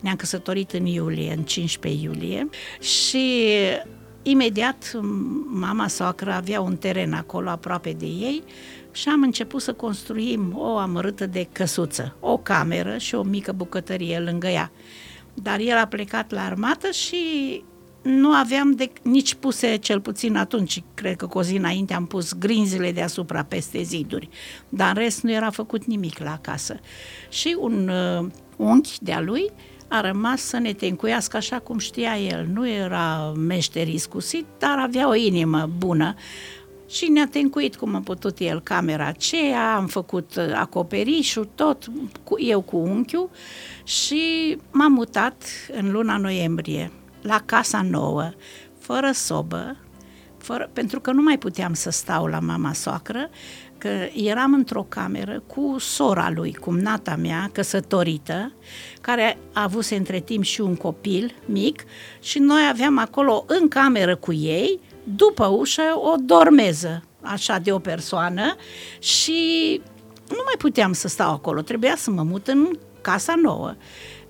ne-am 0.00 0.16
căsătorit 0.16 0.72
în 0.72 0.86
iulie, 0.86 1.32
în 1.32 1.42
15 1.42 2.02
iulie 2.02 2.48
și 2.80 3.44
imediat 4.22 4.92
mama 5.46 5.88
soacră 5.88 6.32
avea 6.32 6.60
un 6.60 6.76
teren 6.76 7.12
acolo 7.12 7.48
aproape 7.48 7.92
de 7.92 8.06
ei 8.06 8.42
și 8.96 9.08
am 9.08 9.22
început 9.22 9.62
să 9.62 9.72
construim 9.72 10.52
o 10.56 10.76
amărâtă 10.76 11.26
de 11.26 11.48
căsuță, 11.52 12.16
o 12.20 12.36
cameră 12.36 12.98
și 12.98 13.14
o 13.14 13.22
mică 13.22 13.52
bucătărie 13.52 14.18
lângă 14.18 14.46
ea. 14.46 14.70
Dar 15.34 15.58
el 15.58 15.76
a 15.76 15.86
plecat 15.86 16.30
la 16.30 16.44
armată 16.44 16.90
și 16.90 17.16
nu 18.02 18.32
aveam 18.32 18.70
de, 18.70 18.90
nici 19.02 19.34
puse, 19.34 19.76
cel 19.76 20.00
puțin 20.00 20.36
atunci, 20.36 20.82
cred 20.94 21.16
că 21.16 21.26
cu 21.26 21.38
o 21.38 21.42
zi 21.42 21.56
înainte 21.56 21.94
am 21.94 22.06
pus 22.06 22.32
grinzile 22.32 22.92
deasupra 22.92 23.42
peste 23.42 23.82
ziduri, 23.82 24.28
dar 24.68 24.88
în 24.88 25.02
rest 25.02 25.22
nu 25.22 25.32
era 25.32 25.50
făcut 25.50 25.84
nimic 25.84 26.18
la 26.18 26.38
casă. 26.40 26.80
Și 27.28 27.56
un 27.58 27.88
uh, 27.88 28.26
unchi 28.56 28.98
de-a 29.00 29.20
lui 29.20 29.50
a 29.88 30.00
rămas 30.00 30.40
să 30.40 30.58
ne 30.58 30.72
tencuiască 30.72 31.36
așa 31.36 31.58
cum 31.58 31.78
știa 31.78 32.18
el. 32.18 32.48
Nu 32.52 32.68
era 32.68 33.32
meșter 33.36 33.88
iscusit, 33.88 34.46
dar 34.58 34.78
avea 34.78 35.08
o 35.08 35.14
inimă 35.14 35.70
bună 35.78 36.14
și 36.88 37.08
ne-a 37.08 37.28
tencuit 37.28 37.76
cum 37.76 37.94
a 37.94 38.00
putut 38.00 38.38
el 38.38 38.60
camera 38.60 39.06
aceea, 39.06 39.74
am 39.74 39.86
făcut 39.86 40.36
uh, 40.36 40.52
acoperișul, 40.54 41.48
tot 41.54 41.84
cu, 42.24 42.40
eu 42.40 42.60
cu 42.60 42.76
unchiul. 42.76 43.30
Și 43.84 44.56
m-am 44.70 44.92
mutat 44.92 45.44
în 45.72 45.90
luna 45.90 46.16
noiembrie 46.16 46.92
la 47.22 47.42
casa 47.44 47.82
nouă, 47.82 48.30
fără 48.78 49.10
sobă, 49.12 49.76
fără, 50.38 50.70
pentru 50.72 51.00
că 51.00 51.10
nu 51.10 51.22
mai 51.22 51.38
puteam 51.38 51.74
să 51.74 51.90
stau 51.90 52.26
la 52.26 52.38
mama 52.38 52.72
soacră, 52.72 53.30
că 53.78 53.88
eram 54.14 54.52
într-o 54.52 54.86
cameră 54.88 55.42
cu 55.46 55.76
sora 55.78 56.30
lui, 56.34 56.54
cumnata 56.54 57.16
mea, 57.16 57.50
căsătorită, 57.52 58.52
care 59.00 59.38
a 59.52 59.62
avut 59.62 59.84
între 59.90 60.20
timp 60.20 60.44
și 60.44 60.60
un 60.60 60.76
copil 60.76 61.34
mic 61.46 61.84
și 62.20 62.38
noi 62.38 62.68
aveam 62.70 62.98
acolo 62.98 63.44
în 63.46 63.68
cameră 63.68 64.16
cu 64.16 64.32
ei, 64.32 64.80
după 65.16 65.46
ușă, 65.46 65.82
o 65.94 66.14
dormeză, 66.20 67.02
așa 67.20 67.58
de 67.58 67.72
o 67.72 67.78
persoană 67.78 68.56
și 68.98 69.80
nu 70.28 70.42
mai 70.44 70.54
puteam 70.58 70.92
să 70.92 71.08
stau 71.08 71.32
acolo, 71.32 71.60
trebuia 71.60 71.96
să 71.96 72.10
mă 72.10 72.22
mut 72.22 72.46
în 72.46 72.78
casa 73.00 73.34
nouă 73.42 73.74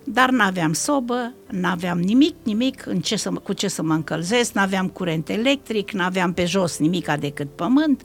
dar 0.08 0.30
n-aveam 0.30 0.72
sobă, 0.72 1.34
n-aveam 1.50 2.00
nimic, 2.00 2.34
nimic 2.42 2.86
în 2.86 3.00
ce 3.00 3.16
să, 3.16 3.30
cu 3.30 3.52
ce 3.52 3.68
să 3.68 3.82
mă 3.82 3.92
încălzesc, 3.92 4.52
n-aveam 4.52 4.88
curent 4.88 5.28
electric, 5.28 5.90
n-aveam 5.90 6.32
pe 6.32 6.44
jos 6.44 6.78
nimica 6.78 7.16
decât 7.16 7.56
pământ 7.56 8.02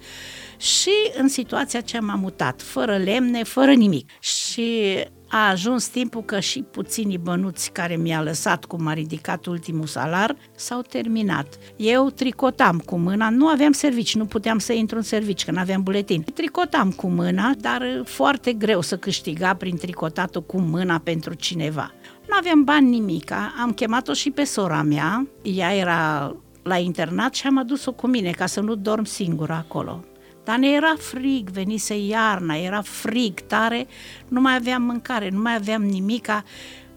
și 0.58 0.92
în 1.18 1.28
situația 1.28 1.80
aceea 1.80 2.02
m-am 2.02 2.20
mutat, 2.20 2.62
fără 2.62 2.98
lemne, 2.98 3.44
fără 3.44 3.74
nimic. 3.74 4.10
Și 4.20 4.96
a 5.32 5.50
ajuns 5.50 5.88
timpul 5.88 6.24
că 6.24 6.40
și 6.40 6.62
puținii 6.72 7.18
bănuți 7.18 7.72
care 7.72 7.96
mi-a 7.96 8.22
lăsat 8.22 8.66
cum 8.66 8.88
a 8.88 8.94
ridicat 8.94 9.46
ultimul 9.46 9.86
salar 9.86 10.36
s-au 10.56 10.82
terminat. 10.82 11.58
Eu 11.76 12.10
tricotam 12.10 12.80
cu 12.80 12.98
mâna, 12.98 13.30
nu 13.30 13.48
aveam 13.48 13.72
servici, 13.72 14.16
nu 14.16 14.26
puteam 14.26 14.60
să 14.60 14.74
intru 14.74 14.98
în 14.98 15.04
servici, 15.04 15.46
că 15.46 15.52
nu 15.52 15.60
aveam 15.60 15.84
buletin. 15.84 16.24
Tricotam 16.34 16.92
cu 16.92 17.08
mâna, 17.08 17.52
dar 17.58 18.02
foarte 18.06 18.54
greu 18.54 18.82
să 18.82 18.98
câștiga 18.98 19.54
prin 19.54 19.78
tricotatul 19.78 20.44
cu 20.44 20.60
mâna 20.60 20.98
pentru 20.98 21.34
cineva. 21.34 21.92
Nu 22.30 22.36
aveam 22.38 22.64
bani 22.64 22.90
nimica, 22.90 23.54
am 23.62 23.72
chemat-o 23.72 24.14
și 24.14 24.32
pe 24.32 24.44
sora 24.44 24.82
mea, 24.82 25.28
ea 25.42 25.76
era 25.76 26.36
la 26.64 26.78
internat 26.78 27.34
și 27.34 27.48
am 27.48 27.58
adus-o 27.58 27.92
cu 27.92 28.08
mine 28.08 28.32
ca 28.32 28.46
să 28.46 28.60
nu 28.60 28.76
dorm 28.76 29.04
singură 29.04 29.54
acolo. 29.54 30.04
Dar 30.52 30.60
ne 30.60 30.70
era 30.70 30.96
frig, 30.98 31.50
venise 31.50 31.98
iarna, 31.98 32.56
era 32.56 32.82
frig 32.82 33.40
tare, 33.40 33.88
nu 34.28 34.42
mai 34.42 34.56
aveam 34.56 34.82
mâncare, 34.82 35.30
nu 35.30 35.42
mai 35.42 35.56
aveam 35.56 35.84
nimica. 35.84 36.44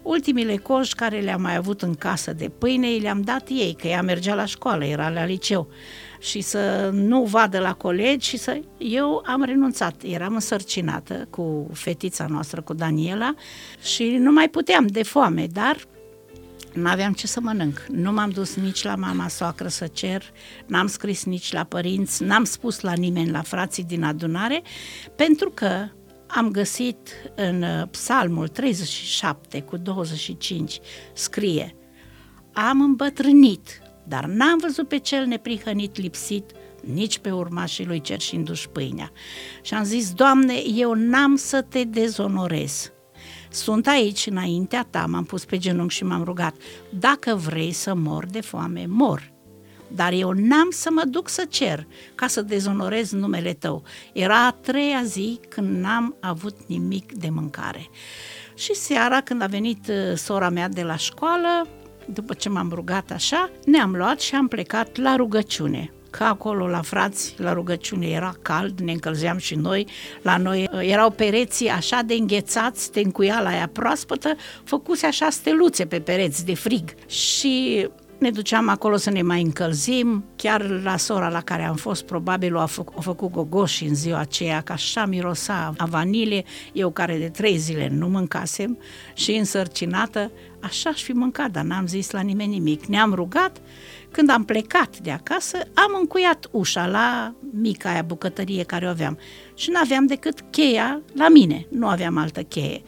Ultimile 0.01 0.55
coși 0.55 0.95
care 0.95 1.19
le-am 1.19 1.41
mai 1.41 1.55
avut 1.55 1.81
în 1.81 1.93
casă 1.93 2.33
de 2.33 2.49
pâine, 2.57 2.87
le-am 2.87 3.21
dat 3.21 3.47
ei, 3.49 3.75
că 3.79 3.87
ea 3.87 4.01
mergea 4.01 4.35
la 4.35 4.45
școală, 4.45 4.85
era 4.85 5.09
la 5.09 5.25
liceu. 5.25 5.67
Și 6.19 6.41
să 6.41 6.89
nu 6.93 7.23
vadă 7.23 7.59
la 7.59 7.73
colegi 7.73 8.29
și 8.29 8.37
să... 8.37 8.59
Eu 8.77 9.23
am 9.25 9.43
renunțat, 9.43 9.95
eram 10.03 10.33
însărcinată 10.33 11.27
cu 11.29 11.69
fetița 11.73 12.25
noastră, 12.29 12.61
cu 12.61 12.73
Daniela 12.73 13.33
și 13.81 14.03
nu 14.03 14.31
mai 14.31 14.49
puteam 14.49 14.87
de 14.87 15.03
foame, 15.03 15.47
dar 15.51 15.77
nu 16.75 16.89
aveam 16.89 17.13
ce 17.13 17.27
să 17.27 17.39
mănânc. 17.39 17.85
Nu 17.89 18.11
m-am 18.11 18.29
dus 18.29 18.55
nici 18.55 18.83
la 18.83 18.95
mama 18.95 19.27
soacră 19.27 19.67
să 19.67 19.87
cer, 19.87 20.23
n-am 20.67 20.87
scris 20.87 21.23
nici 21.23 21.51
la 21.51 21.63
părinți, 21.63 22.23
n-am 22.23 22.43
spus 22.43 22.79
la 22.79 22.93
nimeni, 22.93 23.29
la 23.29 23.41
frații 23.41 23.83
din 23.83 24.03
adunare, 24.03 24.61
pentru 25.15 25.49
că 25.49 25.87
am 26.27 26.51
găsit 26.51 27.09
în 27.35 27.61
uh, 27.61 27.87
psalmul 27.91 28.47
37 28.47 29.61
cu 29.61 29.77
25 29.77 30.79
scrie 31.13 31.75
Am 32.53 32.81
îmbătrânit, 32.81 33.81
dar 34.07 34.25
n-am 34.25 34.57
văzut 34.61 34.87
pe 34.87 34.97
cel 34.97 35.25
neprihănit 35.25 35.97
lipsit, 35.97 36.51
nici 36.83 37.19
pe 37.19 37.31
urmașii 37.31 37.85
lui 37.85 38.01
cerșindu-și 38.01 38.69
pâinea. 38.69 39.11
Și 39.61 39.73
am 39.73 39.83
zis, 39.83 40.13
Doamne, 40.13 40.53
eu 40.75 40.93
n-am 40.93 41.35
să 41.35 41.61
te 41.61 41.83
dezonorez 41.83 42.91
sunt 43.55 43.87
aici 43.87 44.27
înaintea 44.29 44.87
ta, 44.89 45.05
m-am 45.05 45.23
pus 45.23 45.45
pe 45.45 45.57
genunchi 45.57 45.93
și 45.93 46.03
m-am 46.03 46.23
rugat, 46.23 46.55
dacă 46.89 47.35
vrei 47.35 47.71
să 47.71 47.93
mor 47.93 48.25
de 48.25 48.41
foame, 48.41 48.85
mor. 48.87 49.33
Dar 49.87 50.11
eu 50.11 50.31
n-am 50.31 50.69
să 50.71 50.89
mă 50.91 51.03
duc 51.05 51.29
să 51.29 51.45
cer 51.49 51.87
ca 52.15 52.27
să 52.27 52.41
dezonorez 52.41 53.11
numele 53.11 53.53
tău. 53.53 53.83
Era 54.13 54.45
a 54.45 54.51
treia 54.51 55.03
zi 55.03 55.39
când 55.49 55.81
n-am 55.81 56.15
avut 56.19 56.55
nimic 56.67 57.13
de 57.13 57.29
mâncare. 57.29 57.89
Și 58.55 58.73
seara, 58.73 59.21
când 59.21 59.41
a 59.41 59.45
venit 59.45 59.87
uh, 59.87 60.17
sora 60.17 60.49
mea 60.49 60.69
de 60.69 60.83
la 60.83 60.95
școală, 60.95 61.67
după 62.13 62.33
ce 62.33 62.49
m-am 62.49 62.71
rugat 62.73 63.11
așa, 63.11 63.49
ne-am 63.65 63.95
luat 63.95 64.19
și 64.19 64.35
am 64.35 64.47
plecat 64.47 64.97
la 64.97 65.15
rugăciune 65.15 65.93
că 66.17 66.23
acolo 66.23 66.67
la 66.67 66.81
frați, 66.81 67.35
la 67.37 67.53
rugăciune. 67.53 68.07
Era 68.07 68.35
cald, 68.41 68.79
ne 68.79 68.91
încălzeam 68.91 69.37
și 69.37 69.55
noi, 69.55 69.87
la 70.21 70.37
noi 70.37 70.69
uh, 70.73 70.79
erau 70.81 71.09
pereții 71.09 71.69
așa 71.69 72.01
de 72.05 72.13
înghețați, 72.13 72.91
tencuiala 72.91 73.49
aia 73.49 73.69
proaspătă, 73.73 74.35
făcuse 74.63 75.05
așa 75.05 75.29
steluțe 75.29 75.85
pe 75.85 75.99
pereți 75.99 76.45
de 76.45 76.55
frig. 76.55 76.93
Și 77.07 77.87
ne 78.17 78.29
duceam 78.29 78.69
acolo 78.69 78.95
să 78.95 79.09
ne 79.09 79.21
mai 79.21 79.41
încălzim, 79.41 80.25
chiar 80.35 80.81
la 80.83 80.97
sora 80.97 81.29
la 81.29 81.41
care 81.41 81.63
am 81.63 81.75
fost, 81.75 82.05
probabil 82.05 82.55
o 82.55 82.59
a, 82.59 82.65
fă, 82.65 82.83
o 82.93 83.01
făcut 83.01 83.31
gogoși 83.31 83.85
în 83.85 83.95
ziua 83.95 84.19
aceea, 84.19 84.61
că 84.61 84.71
așa 84.71 85.05
mirosa 85.05 85.73
a 85.77 85.85
vanile, 85.85 86.43
eu 86.73 86.91
care 86.91 87.17
de 87.17 87.29
trei 87.29 87.57
zile 87.57 87.89
nu 87.91 88.07
mâncasem 88.07 88.77
și 89.13 89.31
însărcinată, 89.31 90.31
așa 90.65 90.89
aș 90.89 91.03
fi 91.03 91.11
mâncat, 91.11 91.51
dar 91.51 91.63
n-am 91.63 91.87
zis 91.87 92.11
la 92.11 92.19
nimeni 92.19 92.53
nimic. 92.53 92.85
Ne-am 92.85 93.13
rugat 93.13 93.61
când 94.11 94.29
am 94.29 94.43
plecat 94.45 94.99
de 94.99 95.11
acasă, 95.11 95.57
am 95.73 95.97
încuiat 95.99 96.47
ușa 96.51 96.87
la 96.87 97.33
mica 97.53 97.89
aia 97.89 98.01
bucătărie 98.01 98.63
care 98.63 98.85
o 98.85 98.89
aveam 98.89 99.17
și 99.53 99.69
nu 99.69 99.79
aveam 99.79 100.05
decât 100.05 100.41
cheia 100.51 101.01
la 101.13 101.29
mine, 101.29 101.65
nu 101.69 101.87
aveam 101.87 102.17
altă 102.17 102.41
cheie. 102.41 102.81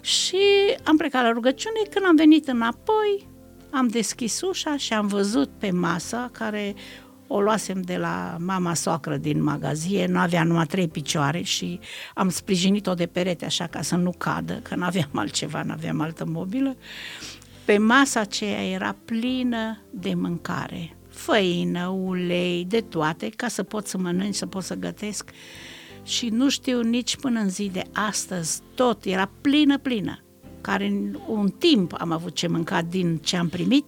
Și 0.00 0.38
am 0.84 0.96
plecat 0.96 1.22
la 1.22 1.32
rugăciune, 1.32 1.80
când 1.90 2.04
am 2.08 2.16
venit 2.16 2.48
înapoi, 2.48 3.28
am 3.70 3.86
deschis 3.86 4.40
ușa 4.40 4.76
și 4.76 4.92
am 4.92 5.06
văzut 5.06 5.50
pe 5.58 5.70
masa 5.70 6.30
care 6.32 6.74
o 7.28 7.40
luasem 7.40 7.80
de 7.80 7.96
la 7.96 8.36
mama 8.38 8.74
soacră 8.74 9.16
din 9.16 9.42
magazie, 9.42 10.06
nu 10.06 10.18
avea 10.18 10.44
numai 10.44 10.66
trei 10.66 10.88
picioare 10.88 11.42
și 11.42 11.80
am 12.14 12.28
sprijinit-o 12.28 12.94
de 12.94 13.06
perete 13.06 13.44
așa 13.44 13.66
ca 13.66 13.82
să 13.82 13.96
nu 13.96 14.10
cadă, 14.18 14.54
că 14.62 14.74
nu 14.74 14.84
aveam 14.84 15.10
altceva, 15.22 15.62
nu 15.62 15.72
aveam 15.72 16.00
altă 16.00 16.26
mobilă. 16.26 16.76
Pe 17.64 17.78
masa 17.78 18.20
aceea 18.20 18.64
era 18.64 18.96
plină 19.04 19.80
de 19.90 20.14
mâncare, 20.14 20.96
făină, 21.08 21.86
ulei, 21.86 22.64
de 22.68 22.80
toate, 22.80 23.28
ca 23.36 23.48
să 23.48 23.62
pot 23.62 23.86
să 23.86 23.98
mănânc, 23.98 24.34
să 24.34 24.46
pot 24.46 24.62
să 24.62 24.74
gătesc. 24.74 25.30
Și 26.02 26.28
nu 26.28 26.48
știu 26.48 26.80
nici 26.80 27.16
până 27.16 27.40
în 27.40 27.48
zi 27.48 27.70
de 27.72 27.82
astăzi, 27.92 28.60
tot 28.74 29.04
era 29.04 29.30
plină, 29.40 29.78
plină. 29.78 30.22
Care 30.60 30.86
în 30.86 31.18
un 31.26 31.48
timp 31.48 31.94
am 31.98 32.12
avut 32.12 32.34
ce 32.34 32.46
mânca 32.46 32.82
din 32.82 33.16
ce 33.16 33.36
am 33.36 33.48
primit, 33.48 33.86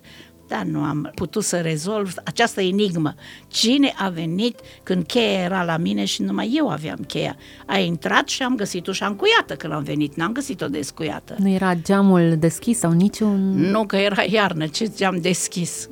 dar 0.50 0.62
nu 0.62 0.82
am 0.82 1.10
putut 1.14 1.44
să 1.44 1.60
rezolv 1.60 2.14
această 2.24 2.60
enigmă. 2.60 3.14
Cine 3.48 3.92
a 3.96 4.08
venit 4.08 4.58
când 4.82 5.06
cheia 5.06 5.42
era 5.42 5.64
la 5.64 5.76
mine 5.76 6.04
și 6.04 6.22
numai 6.22 6.52
eu 6.56 6.68
aveam 6.68 6.98
cheia? 7.06 7.36
A 7.66 7.78
intrat 7.78 8.28
și 8.28 8.42
am 8.42 8.56
găsit 8.56 8.86
ușa 8.86 9.06
încuiată 9.06 9.54
când 9.54 9.72
am 9.72 9.82
venit, 9.82 10.14
n-am 10.14 10.32
găsit-o 10.32 10.66
descuiată. 10.66 11.36
Nu 11.38 11.48
era 11.48 11.74
geamul 11.74 12.36
deschis 12.38 12.78
sau 12.78 12.92
niciun... 12.92 13.50
Nu, 13.70 13.86
că 13.86 13.96
era 13.96 14.22
iarnă, 14.30 14.66
ce 14.66 14.90
geam 14.96 15.20
deschis? 15.20 15.88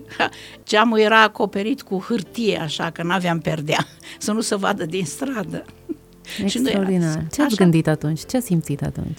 Geamul 0.69 0.99
era 0.99 1.23
acoperit 1.23 1.83
cu 1.83 2.05
hârtie, 2.09 2.59
așa 2.59 2.91
că 2.91 3.03
n-aveam 3.03 3.38
perdea, 3.38 3.87
să 4.19 4.33
nu 4.33 4.41
se 4.41 4.57
vadă 4.57 4.87
din 4.87 5.05
stradă. 5.05 5.65
Extraordinar. 6.45 7.27
Ce 7.33 7.43
ați 7.43 7.57
gândit 7.57 7.87
atunci? 7.87 8.21
Ce 8.29 8.37
ați 8.37 8.47
simțit 8.47 8.83
atunci? 8.83 9.19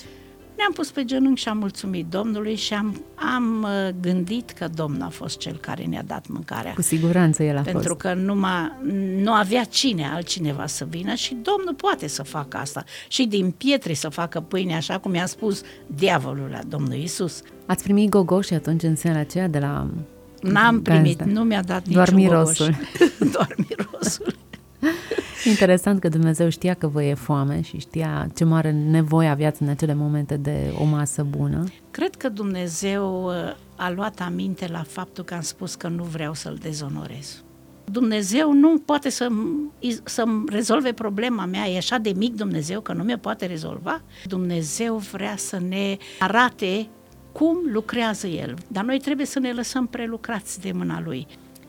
Ne-am 0.59 0.71
pus 0.73 0.91
pe 0.91 1.05
genunchi 1.05 1.41
și 1.41 1.47
am 1.47 1.57
mulțumit 1.57 2.05
Domnului 2.05 2.55
și 2.55 2.73
am, 2.73 3.01
am 3.15 3.63
uh, 3.63 3.93
gândit 4.01 4.49
că 4.49 4.67
Domnul 4.75 5.01
a 5.01 5.09
fost 5.09 5.37
cel 5.37 5.57
care 5.57 5.83
ne-a 5.83 6.03
dat 6.07 6.27
mâncarea. 6.27 6.73
Cu 6.73 6.81
siguranță 6.81 7.43
el 7.43 7.57
a 7.57 7.61
Pentru 7.61 7.81
fost. 7.81 8.01
că 8.01 8.13
numai, 8.13 8.71
nu 9.17 9.31
avea 9.31 9.63
cine 9.63 10.09
altcineva 10.13 10.65
să 10.65 10.85
vină 10.89 11.13
și 11.13 11.33
Domnul 11.33 11.73
poate 11.77 12.07
să 12.07 12.23
facă 12.23 12.57
asta. 12.57 12.83
Și 13.07 13.25
din 13.25 13.51
pietre 13.51 13.93
să 13.93 14.09
facă 14.09 14.39
pâine, 14.39 14.75
așa 14.75 14.97
cum 14.97 15.13
i-a 15.13 15.25
spus 15.25 15.61
diavolul 15.87 16.49
la 16.51 16.59
Domnul 16.67 16.97
Isus. 16.97 17.41
Ați 17.65 17.83
primit 17.83 18.09
gogoși 18.09 18.53
atunci 18.53 18.83
în 18.83 18.95
seara 18.95 19.19
aceea 19.19 19.47
de 19.47 19.59
la 19.59 19.87
N-am 20.41 20.81
primit, 20.81 21.23
nu 21.23 21.43
mi-a 21.43 21.61
dat 21.63 21.87
Doar 21.87 22.09
niciun 22.09 22.29
mirosul. 22.29 22.75
Doar 23.33 23.55
mirosul. 23.67 24.35
Interesant 25.45 25.99
că 25.99 26.09
Dumnezeu 26.09 26.49
știa 26.49 26.73
că 26.73 26.87
vă 26.87 27.03
e 27.03 27.13
foame 27.13 27.61
și 27.61 27.79
știa 27.79 28.29
ce 28.35 28.43
mare 28.43 28.71
nevoie 28.71 29.27
aveați 29.27 29.61
în 29.61 29.69
acele 29.69 29.93
momente 29.93 30.37
de 30.37 30.73
o 30.79 30.83
masă 30.83 31.23
bună. 31.23 31.63
Cred 31.91 32.15
că 32.15 32.29
Dumnezeu 32.29 33.25
uh, 33.25 33.33
a 33.75 33.91
luat 33.91 34.19
aminte 34.19 34.67
la 34.67 34.83
faptul 34.87 35.23
că 35.23 35.33
am 35.33 35.41
spus 35.41 35.75
că 35.75 35.87
nu 35.87 36.03
vreau 36.03 36.33
să-L 36.33 36.57
dezonorez. 36.61 37.43
Dumnezeu 37.91 38.53
nu 38.53 38.77
poate 38.85 39.09
să, 39.09 39.27
să 40.03 40.23
rezolve 40.47 40.91
problema 40.93 41.45
mea, 41.45 41.67
e 41.67 41.77
așa 41.77 41.97
de 41.97 42.13
mic 42.15 42.35
Dumnezeu 42.35 42.81
că 42.81 42.93
nu 42.93 43.03
mi 43.03 43.17
poate 43.17 43.45
rezolva. 43.45 44.01
Dumnezeu 44.25 44.95
vrea 44.95 45.35
să 45.37 45.59
ne 45.67 45.97
arate 46.19 46.87
cum 47.31 47.57
lucrează 47.71 48.27
El, 48.27 48.57
dar 48.67 48.83
noi 48.83 48.99
trebuie 48.99 49.25
să 49.25 49.39
ne 49.39 49.51
lăsăm 49.51 49.87
prelucrați 49.87 50.61
de 50.61 50.71
mâna 50.71 51.01
Lui. 51.01 51.27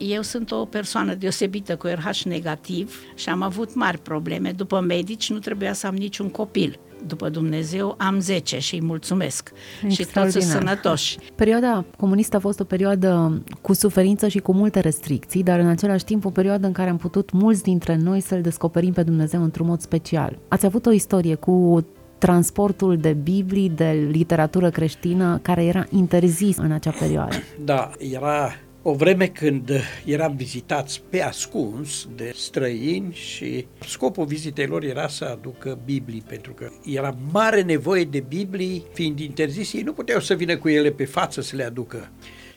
Eu 0.09 0.21
sunt 0.21 0.51
o 0.51 0.65
persoană 0.65 1.13
deosebită 1.13 1.75
cu 1.75 1.87
RH 1.87 2.21
negativ 2.23 2.99
și 3.15 3.29
am 3.29 3.41
avut 3.41 3.75
mari 3.75 3.97
probleme. 3.97 4.51
După 4.51 4.79
medici 4.79 5.29
nu 5.29 5.39
trebuia 5.39 5.73
să 5.73 5.87
am 5.87 5.95
niciun 5.95 6.29
copil 6.29 6.79
după 7.07 7.29
Dumnezeu, 7.29 7.95
am 7.97 8.19
10 8.19 8.59
și 8.59 8.75
îi 8.75 8.81
mulțumesc. 8.81 9.51
Și 9.87 10.05
toți 10.13 10.31
sunt 10.31 10.43
sănătoși. 10.43 11.17
Perioada 11.35 11.85
comunistă 11.97 12.35
a 12.35 12.39
fost 12.39 12.59
o 12.59 12.63
perioadă 12.63 13.41
cu 13.61 13.73
suferință 13.73 14.27
și 14.27 14.39
cu 14.39 14.53
multe 14.53 14.79
restricții, 14.79 15.43
dar 15.43 15.59
în 15.59 15.67
același 15.67 16.03
timp 16.03 16.25
o 16.25 16.29
perioadă 16.29 16.67
în 16.67 16.73
care 16.73 16.89
am 16.89 16.97
putut 16.97 17.31
mulți 17.31 17.63
dintre 17.63 17.95
noi 17.95 18.19
să-L 18.19 18.41
descoperim 18.41 18.93
pe 18.93 19.03
Dumnezeu 19.03 19.43
într-un 19.43 19.67
mod 19.67 19.81
special. 19.81 20.37
Ați 20.47 20.65
avut 20.65 20.85
o 20.85 20.91
istorie 20.91 21.35
cu 21.35 21.85
transportul 22.17 22.97
de 22.97 23.13
Biblii, 23.13 23.69
de 23.69 24.07
literatură 24.11 24.69
creștină, 24.69 25.39
care 25.41 25.63
era 25.63 25.85
interzis 25.89 26.57
în 26.57 26.71
acea 26.71 26.93
perioadă. 26.99 27.35
Da, 27.63 27.91
era 27.97 28.49
o 28.83 28.93
vreme 28.93 29.27
când 29.27 29.71
eram 30.05 30.35
vizitați 30.35 31.03
pe 31.09 31.21
ascuns 31.21 32.07
de 32.15 32.31
străini 32.35 33.13
și 33.13 33.67
scopul 33.87 34.25
vizitelor 34.25 34.83
era 34.83 35.07
să 35.07 35.25
aducă 35.25 35.79
Biblii, 35.85 36.23
pentru 36.27 36.53
că 36.53 36.69
era 36.85 37.15
mare 37.31 37.61
nevoie 37.61 38.03
de 38.03 38.19
Biblii, 38.19 38.85
fiind 38.93 39.19
interzis, 39.19 39.73
ei 39.73 39.81
nu 39.81 39.93
puteau 39.93 40.19
să 40.19 40.33
vină 40.33 40.57
cu 40.57 40.69
ele 40.69 40.91
pe 40.91 41.05
față 41.05 41.41
să 41.41 41.55
le 41.55 41.63
aducă. 41.63 42.09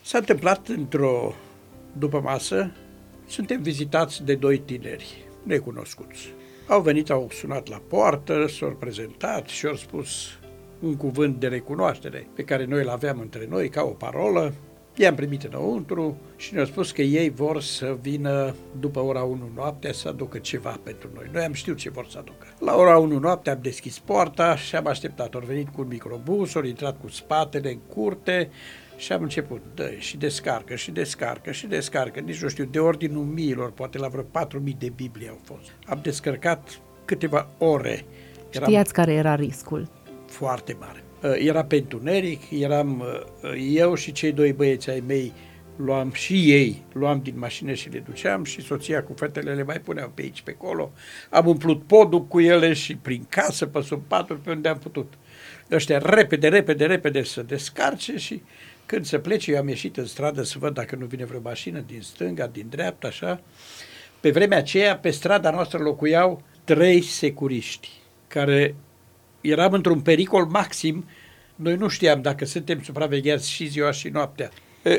S-a 0.03 0.17
întâmplat 0.17 0.67
într-o 0.67 1.35
după 1.97 2.19
masă, 2.19 2.71
suntem 3.27 3.61
vizitați 3.61 4.23
de 4.23 4.35
doi 4.35 4.57
tineri 4.57 5.27
necunoscuți. 5.43 6.33
Au 6.67 6.81
venit, 6.81 7.09
au 7.09 7.29
sunat 7.31 7.67
la 7.67 7.81
poartă, 7.87 8.45
s-au 8.47 8.75
prezentat 8.79 9.47
și 9.47 9.65
au 9.65 9.75
spus 9.75 10.09
un 10.79 10.95
cuvânt 10.95 11.39
de 11.39 11.47
recunoaștere 11.47 12.27
pe 12.35 12.43
care 12.43 12.65
noi 12.65 12.81
îl 12.81 12.89
aveam 12.89 13.19
între 13.19 13.47
noi 13.49 13.69
ca 13.69 13.81
o 13.81 13.89
parolă 13.89 14.53
I-am 14.97 15.15
primit 15.15 15.43
înăuntru 15.43 16.17
și 16.35 16.53
ne-au 16.53 16.65
spus 16.65 16.91
că 16.91 17.01
ei 17.01 17.29
vor 17.29 17.61
să 17.61 17.97
vină 18.01 18.55
după 18.79 18.99
ora 18.99 19.23
1 19.23 19.49
noaptea 19.55 19.91
să 19.91 20.07
aducă 20.07 20.37
ceva 20.37 20.79
pentru 20.83 21.09
noi. 21.13 21.29
Noi 21.31 21.43
am 21.43 21.53
știut 21.53 21.77
ce 21.77 21.89
vor 21.89 22.07
să 22.09 22.17
aducă. 22.17 22.47
La 22.59 22.75
ora 22.75 22.97
1 22.97 23.19
noaptea 23.19 23.53
am 23.53 23.59
deschis 23.61 23.99
poarta 23.99 24.55
și 24.55 24.75
am 24.75 24.87
așteptat. 24.87 25.33
Au 25.33 25.43
venit 25.45 25.67
cu 25.67 25.81
un 25.81 25.87
microbus, 25.87 26.55
au 26.55 26.63
intrat 26.63 26.99
cu 27.01 27.09
spatele 27.09 27.71
în 27.71 27.79
curte 27.93 28.49
și 28.97 29.11
am 29.11 29.21
început, 29.21 29.61
dă, 29.73 29.91
și 29.97 30.17
descarcă, 30.17 30.75
și 30.75 30.91
descarcă, 30.91 31.51
și 31.51 31.67
descarcă, 31.67 32.19
nici 32.19 32.41
nu 32.41 32.47
știu, 32.47 32.65
de 32.65 32.79
ordinul 32.79 33.23
miilor, 33.23 33.71
poate 33.71 33.97
la 33.97 34.07
vreo 34.07 34.23
4.000 34.23 34.77
de 34.77 34.91
Biblie 34.95 35.29
au 35.29 35.39
fost. 35.43 35.71
Am 35.85 35.99
descărcat 36.01 36.79
câteva 37.05 37.47
ore. 37.57 38.05
Eram 38.49 38.67
Știați 38.67 38.93
care 38.93 39.13
era 39.13 39.35
riscul? 39.35 39.87
Foarte 40.25 40.77
mare. 40.79 41.04
Uh, 41.25 41.35
era 41.37 41.63
pe 41.63 41.75
întuneric, 41.75 42.41
eram 42.51 42.99
uh, 42.99 43.51
eu 43.73 43.95
și 43.95 44.11
cei 44.11 44.31
doi 44.31 44.53
băieți 44.53 44.89
ai 44.89 45.03
mei, 45.07 45.33
luam 45.75 46.11
și 46.11 46.51
ei, 46.51 46.83
luam 46.93 47.21
din 47.23 47.37
mașină 47.37 47.73
și 47.73 47.89
le 47.89 47.99
duceam 47.99 48.43
și 48.43 48.61
soția 48.61 49.03
cu 49.03 49.13
fetele 49.15 49.53
le 49.53 49.63
mai 49.63 49.79
puneau 49.79 50.11
pe 50.13 50.21
aici, 50.21 50.41
pe 50.41 50.55
acolo. 50.59 50.91
Am 51.29 51.47
umplut 51.47 51.83
podul 51.83 52.25
cu 52.27 52.39
ele 52.39 52.73
și 52.73 52.95
prin 52.95 53.25
casă, 53.29 53.65
pe 53.65 53.81
sub 53.81 54.01
paturi, 54.07 54.39
pe 54.39 54.51
unde 54.51 54.69
am 54.69 54.77
putut. 54.77 55.13
Ăștia 55.71 55.97
repede, 55.97 56.47
repede, 56.47 56.85
repede 56.85 57.23
să 57.23 57.43
descarce 57.43 58.17
și 58.17 58.41
când 58.85 59.05
se 59.05 59.19
plece, 59.19 59.51
eu 59.51 59.57
am 59.57 59.67
ieșit 59.67 59.97
în 59.97 60.05
stradă 60.05 60.43
să 60.43 60.55
văd 60.59 60.73
dacă 60.73 60.95
nu 60.95 61.05
vine 61.05 61.25
vreo 61.25 61.39
mașină 61.43 61.83
din 61.87 62.01
stânga, 62.01 62.47
din 62.47 62.65
dreapta, 62.69 63.07
așa. 63.07 63.41
Pe 64.19 64.31
vremea 64.31 64.57
aceea, 64.57 64.97
pe 64.97 65.09
strada 65.09 65.51
noastră 65.51 65.77
locuiau 65.77 66.43
trei 66.63 67.01
securiști 67.01 67.89
care 68.27 68.75
eram 69.45 69.73
într-un 69.73 69.99
pericol 69.99 70.45
maxim, 70.45 71.05
noi 71.55 71.75
nu 71.75 71.87
știam 71.87 72.21
dacă 72.21 72.45
suntem 72.45 72.81
supravegheați 72.83 73.51
și 73.51 73.67
ziua 73.67 73.91
și 73.91 74.07
noaptea. 74.07 74.51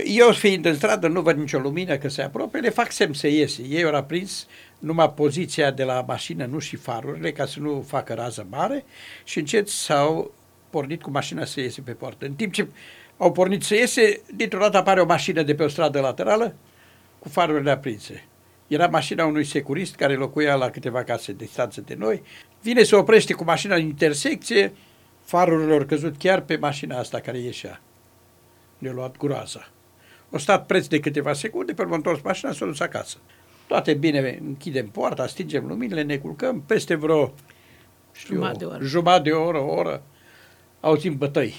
Eu 0.05 0.33
fiind 0.33 0.65
în 0.65 0.75
stradă, 0.75 1.09
nu 1.09 1.21
văd 1.21 1.37
nicio 1.37 1.59
lumină 1.59 1.97
că 1.97 2.09
se 2.09 2.23
apropie, 2.23 2.61
le 2.61 2.71
fac 2.71 2.93
semn 2.93 3.13
să 3.13 3.27
iese. 3.27 3.63
Ei 3.63 3.85
au 3.85 3.95
aprins 3.95 4.47
numai 4.79 5.13
poziția 5.13 5.71
de 5.71 5.85
la 5.85 6.05
mașină, 6.07 6.45
nu 6.45 6.59
și 6.59 6.77
farurile, 6.77 7.33
ca 7.33 7.47
să 7.47 7.61
nu 7.61 7.85
facă 7.87 8.15
rază 8.15 8.47
mare 8.51 8.85
și 9.25 9.39
încet 9.39 9.69
s-au 9.69 10.33
pornit 10.71 11.03
cu 11.03 11.11
mașina 11.11 11.45
să 11.45 11.61
iese 11.61 11.81
pe 11.81 11.93
poartă. 11.93 12.27
În 12.27 12.35
timp 12.35 12.53
ce 12.53 12.67
au 13.17 13.33
pornit 13.33 13.63
să 13.63 13.75
iese, 13.75 14.21
dintr-o 14.35 14.59
dată 14.59 14.77
apare 14.77 15.01
o 15.01 15.07
mașină 15.07 15.43
de 15.43 15.55
pe 15.55 15.63
o 15.63 15.69
stradă 15.69 16.01
laterală 16.01 16.55
cu 17.19 17.29
farurile 17.29 17.71
aprinse. 17.71 18.25
Era 18.67 18.87
mașina 18.87 19.25
unui 19.25 19.45
securist 19.45 19.95
care 19.95 20.15
locuia 20.15 20.55
la 20.55 20.71
câteva 20.71 21.03
case 21.03 21.33
de 21.33 21.45
distanță 21.45 21.81
de 21.81 21.95
noi. 21.99 22.23
Vine 22.63 22.83
să 22.83 22.97
oprește 22.97 23.33
cu 23.33 23.45
mașina 23.45 23.75
în 23.75 23.83
intersecție, 23.83 24.73
farurile 25.25 25.73
au 25.73 25.85
căzut 25.85 26.17
chiar 26.17 26.41
pe 26.41 26.57
mașina 26.57 26.99
asta 26.99 27.21
care 27.21 27.39
ieșea. 27.39 27.81
Ne-a 28.79 28.93
luat 28.93 29.17
groaza. 29.17 29.69
O 30.31 30.39
stat 30.39 30.67
preț 30.67 30.87
de 30.87 31.01
câteva 31.01 31.33
secunde, 31.33 31.73
pe 31.73 31.83
urmă 31.83 31.95
întors 31.95 32.21
mașina, 32.23 32.53
s-a 32.53 32.65
dus 32.65 32.81
acasă. 32.81 33.17
Toate 33.67 33.95
bine, 33.95 34.39
închidem 34.47 34.89
poarta, 34.89 35.27
stingem 35.27 35.67
luminile, 35.67 36.03
ne 36.03 36.17
culcăm, 36.17 36.63
peste 36.67 36.95
vreo 36.95 37.35
știu, 38.13 38.35
jumătate 38.35 38.59
de 38.59 38.65
oră, 38.65 38.85
jumătate 38.85 39.23
de 39.23 39.31
oră, 39.31 39.59
o 39.59 39.75
oră, 39.75 40.03
auzim 40.81 41.17
bătăi. 41.17 41.55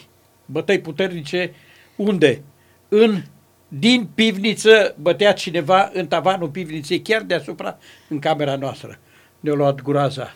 Bătăi 0.46 0.80
puternice, 0.80 1.54
unde? 1.96 2.42
În 2.90 3.22
din 3.68 4.10
pivniță 4.16 4.96
bătea 5.00 5.34
cineva 5.34 5.90
în 5.94 6.08
tavanul 6.08 6.50
pivniței, 6.50 7.02
chiar 7.02 7.22
deasupra, 7.22 7.78
în 8.10 8.20
camera 8.20 8.56
noastră. 8.56 9.00
Ne-a 9.40 9.54
luat 9.54 9.82
groaza. 9.82 10.36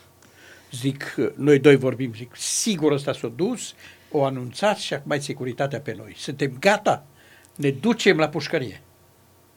Zic, 0.72 1.16
noi 1.36 1.60
doi 1.60 1.76
vorbim, 1.76 2.14
zic, 2.14 2.36
sigur 2.36 2.92
ăsta 2.92 3.14
s-a 3.14 3.32
dus, 3.36 3.74
o 4.12 4.24
anunțat 4.24 4.78
și 4.78 4.94
acum 4.94 5.12
ai 5.12 5.22
securitatea 5.22 5.80
pe 5.80 5.96
noi. 5.98 6.14
Suntem 6.18 6.58
gata, 6.60 7.06
ne 7.56 7.70
ducem 7.70 8.18
la 8.18 8.30
pușcărie. 8.30 8.82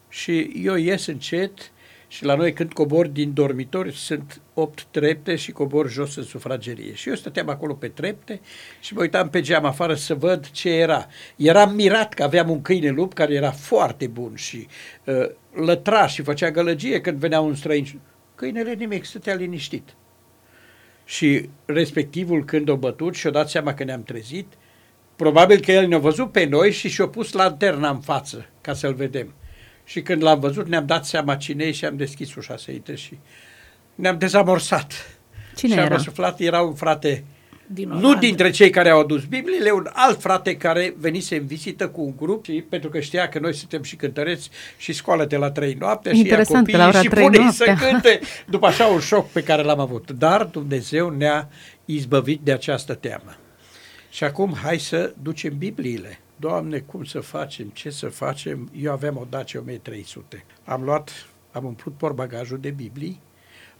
Și 0.08 0.52
eu 0.54 0.74
ies 0.74 1.06
încet, 1.06 1.72
și 2.08 2.24
la 2.24 2.34
noi 2.34 2.52
când 2.52 2.72
cobor 2.72 3.06
din 3.06 3.32
dormitori 3.34 3.94
sunt 3.94 4.40
opt 4.54 4.84
trepte 4.90 5.36
și 5.36 5.52
cobor 5.52 5.90
jos 5.90 6.16
în 6.16 6.22
sufragerie. 6.22 6.94
Și 6.94 7.08
eu 7.08 7.14
stăteam 7.14 7.48
acolo 7.48 7.74
pe 7.74 7.88
trepte 7.88 8.40
și 8.80 8.94
mă 8.94 9.00
uitam 9.00 9.30
pe 9.30 9.40
geam 9.40 9.64
afară 9.64 9.94
să 9.94 10.14
văd 10.14 10.50
ce 10.50 10.70
era. 10.70 11.06
Eram 11.36 11.74
mirat 11.74 12.14
că 12.14 12.22
aveam 12.22 12.50
un 12.50 12.62
câine 12.62 12.90
lup 12.90 13.14
care 13.14 13.34
era 13.34 13.50
foarte 13.50 14.06
bun 14.06 14.34
și 14.34 14.66
uh, 15.04 15.30
lătra 15.52 16.06
și 16.06 16.22
făcea 16.22 16.50
gălăgie 16.50 17.00
când 17.00 17.18
venea 17.18 17.40
un 17.40 17.54
străin. 17.54 18.00
Câinele 18.34 18.74
nimic, 18.74 19.04
stătea 19.04 19.34
liniștit. 19.34 19.94
Și 21.04 21.48
respectivul 21.64 22.44
când 22.44 22.68
o 22.68 22.76
bătut 22.76 23.14
și-o 23.14 23.30
dat 23.30 23.48
seama 23.48 23.74
că 23.74 23.84
ne-am 23.84 24.02
trezit, 24.02 24.46
probabil 25.16 25.60
că 25.60 25.72
el 25.72 25.88
ne-a 25.88 25.98
văzut 25.98 26.32
pe 26.32 26.44
noi 26.44 26.72
și 26.72 26.88
și-a 26.88 27.08
pus 27.08 27.32
lanterna 27.32 27.90
în 27.90 28.00
față 28.00 28.46
ca 28.60 28.72
să-l 28.72 28.94
vedem. 28.94 29.34
Și 29.84 30.02
când 30.02 30.22
l-am 30.22 30.40
văzut, 30.40 30.68
ne-am 30.68 30.86
dat 30.86 31.04
seama 31.04 31.36
cine 31.36 31.70
și 31.70 31.84
am 31.84 31.96
deschis 31.96 32.34
ușa 32.34 32.56
să 32.56 32.70
intre 32.70 32.94
și 32.94 33.18
ne-am 33.94 34.18
dezamorsat. 34.18 35.18
Cine 35.56 35.72
și 35.72 35.78
era? 35.78 35.86
am 35.86 35.92
răsuflat, 35.92 36.40
era 36.40 36.60
un 36.60 36.74
frate, 36.74 37.24
Din 37.66 37.88
nu 37.88 38.14
dintre 38.14 38.50
cei 38.50 38.70
care 38.70 38.88
au 38.88 39.00
adus 39.00 39.24
Bibliile, 39.24 39.70
un 39.70 39.88
alt 39.92 40.20
frate 40.20 40.56
care 40.56 40.94
venise 40.98 41.36
în 41.36 41.46
vizită 41.46 41.88
cu 41.88 42.00
un 42.00 42.12
grup, 42.16 42.44
și, 42.44 42.64
pentru 42.68 42.90
că 42.90 43.00
știa 43.00 43.28
că 43.28 43.38
noi 43.38 43.54
suntem 43.54 43.82
și 43.82 43.96
cântăreți 43.96 44.50
și 44.76 44.92
scoală 44.92 45.24
de 45.24 45.36
la 45.36 45.50
trei 45.50 45.76
noapte 45.78 46.14
și 46.14 46.26
ia 46.26 46.44
copiii 46.44 46.76
la 46.76 46.86
ora 46.86 47.00
și 47.00 47.08
pune 47.08 47.50
să 47.50 47.76
cânte, 47.78 48.20
după 48.46 48.66
așa 48.66 48.86
un 48.86 49.00
șoc 49.00 49.30
pe 49.30 49.42
care 49.42 49.62
l-am 49.62 49.80
avut. 49.80 50.10
Dar 50.10 50.44
Dumnezeu 50.44 51.08
ne-a 51.08 51.48
izbăvit 51.84 52.40
de 52.40 52.52
această 52.52 52.94
teamă. 52.94 53.36
Și 54.10 54.24
acum 54.24 54.56
hai 54.62 54.78
să 54.78 55.14
ducem 55.22 55.58
Bibliile. 55.58 56.18
Doamne, 56.36 56.78
cum 56.78 57.04
să 57.04 57.20
facem, 57.20 57.68
ce 57.68 57.90
să 57.90 58.08
facem? 58.08 58.70
Eu 58.76 58.92
aveam 58.92 59.16
o 59.16 59.26
Dacia 59.30 59.58
1300. 59.58 60.44
Am 60.64 60.82
luat, 60.82 61.10
am 61.52 61.64
umplut 61.64 61.94
porbagajul 61.94 62.58
de 62.58 62.70
Biblii, 62.70 63.20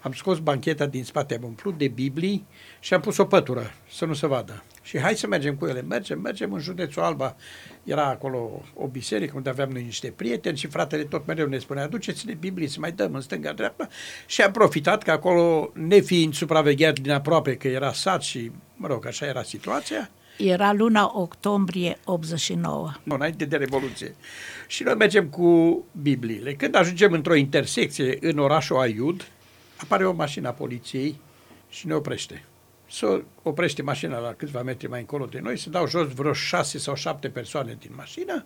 am 0.00 0.12
scos 0.12 0.38
bancheta 0.38 0.86
din 0.86 1.04
spate, 1.04 1.34
am 1.34 1.42
umplut 1.42 1.78
de 1.78 1.88
Biblii 1.88 2.46
și 2.80 2.94
am 2.94 3.00
pus 3.00 3.16
o 3.16 3.24
pătură 3.24 3.72
să 3.90 4.04
nu 4.04 4.14
se 4.14 4.26
vadă. 4.26 4.62
Și 4.82 4.98
hai 4.98 5.14
să 5.14 5.26
mergem 5.26 5.56
cu 5.56 5.66
ele. 5.66 5.82
Mergem, 5.82 6.20
mergem 6.20 6.52
în 6.52 6.60
județul 6.60 7.02
Alba. 7.02 7.36
Era 7.84 8.08
acolo 8.08 8.62
o 8.74 8.86
biserică 8.86 9.32
unde 9.36 9.48
aveam 9.48 9.70
noi 9.70 9.82
niște 9.82 10.10
prieteni 10.16 10.56
și 10.56 10.66
fratele 10.66 11.04
tot 11.04 11.26
mereu 11.26 11.46
ne 11.46 11.58
spunea 11.58 11.84
aduceți-ne 11.84 12.34
Biblii 12.34 12.68
să 12.68 12.76
mai 12.80 12.92
dăm 12.92 13.14
în 13.14 13.20
stânga-dreapta. 13.20 13.88
Și 14.26 14.42
am 14.42 14.52
profitat 14.52 15.02
că 15.02 15.10
acolo, 15.10 15.70
nefiind 15.74 16.34
supravegheat 16.34 16.98
din 16.98 17.10
aproape 17.10 17.56
că 17.56 17.68
era 17.68 17.92
sat 17.92 18.22
și, 18.22 18.50
mă 18.76 18.86
rog, 18.86 19.06
așa 19.06 19.26
era 19.26 19.42
situația, 19.42 20.10
era 20.36 20.72
luna 20.72 21.10
octombrie 21.14 21.98
89. 22.04 22.92
Înainte 23.04 23.44
de 23.44 23.56
Revoluție. 23.56 24.14
Și 24.66 24.82
noi 24.82 24.94
mergem 24.94 25.28
cu 25.28 25.84
Bibliile. 26.02 26.54
Când 26.54 26.74
ajungem 26.74 27.12
într-o 27.12 27.34
intersecție 27.34 28.18
în 28.20 28.38
orașul 28.38 28.76
Aiud, 28.76 29.28
apare 29.76 30.06
o 30.06 30.12
mașină 30.12 30.48
a 30.48 30.52
poliției 30.52 31.20
și 31.68 31.86
ne 31.86 31.94
oprește. 31.94 32.44
Să 32.90 33.22
oprește 33.42 33.82
mașina 33.82 34.18
la 34.18 34.32
câțiva 34.32 34.62
metri 34.62 34.88
mai 34.88 35.00
încolo 35.00 35.24
de 35.24 35.40
noi, 35.42 35.58
să 35.58 35.70
dau 35.70 35.86
jos 35.88 36.08
vreo 36.08 36.32
șase 36.32 36.78
sau 36.78 36.94
șapte 36.94 37.28
persoane 37.28 37.76
din 37.80 37.90
mașină 37.96 38.44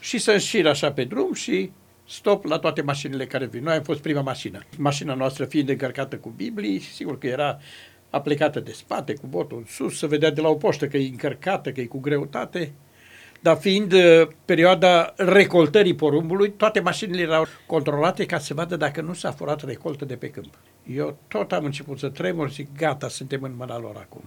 și 0.00 0.18
să 0.18 0.32
înșir 0.32 0.66
așa 0.66 0.92
pe 0.92 1.04
drum 1.04 1.32
și 1.32 1.72
stop 2.08 2.44
la 2.44 2.58
toate 2.58 2.82
mașinile 2.82 3.26
care 3.26 3.46
vin. 3.46 3.62
Noi 3.62 3.74
am 3.74 3.82
fost 3.82 4.00
prima 4.00 4.20
mașină. 4.20 4.60
Mașina 4.78 5.14
noastră 5.14 5.44
fiind 5.44 5.68
încărcată 5.68 6.16
cu 6.16 6.28
Biblii, 6.28 6.80
sigur 6.80 7.18
că 7.18 7.26
era 7.26 7.58
aplicată 8.12 8.60
de 8.60 8.72
spate, 8.72 9.14
cu 9.14 9.26
botul 9.26 9.56
în 9.56 9.64
sus, 9.64 9.98
să 9.98 10.06
vedea 10.06 10.30
de 10.30 10.40
la 10.40 10.48
o 10.48 10.54
poștă 10.54 10.86
că 10.86 10.96
e 10.96 11.08
încărcată, 11.08 11.72
că 11.72 11.80
e 11.80 11.84
cu 11.84 11.98
greutate, 11.98 12.72
dar 13.40 13.56
fiind 13.56 13.92
uh, 13.92 14.28
perioada 14.44 15.14
recoltării 15.16 15.94
porumbului, 15.94 16.50
toate 16.50 16.80
mașinile 16.80 17.22
erau 17.22 17.46
controlate 17.66 18.26
ca 18.26 18.38
să 18.38 18.54
vadă 18.54 18.76
dacă 18.76 19.00
nu 19.00 19.12
s-a 19.12 19.30
furat 19.30 19.64
recoltă 19.64 20.04
de 20.04 20.14
pe 20.16 20.30
câmp. 20.30 20.58
Eu 20.94 21.16
tot 21.28 21.52
am 21.52 21.64
început 21.64 21.98
să 21.98 22.08
tremur, 22.08 22.50
zic, 22.50 22.68
gata, 22.76 23.08
suntem 23.08 23.42
în 23.42 23.52
mâna 23.56 23.78
lor 23.78 23.96
acum. 23.96 24.22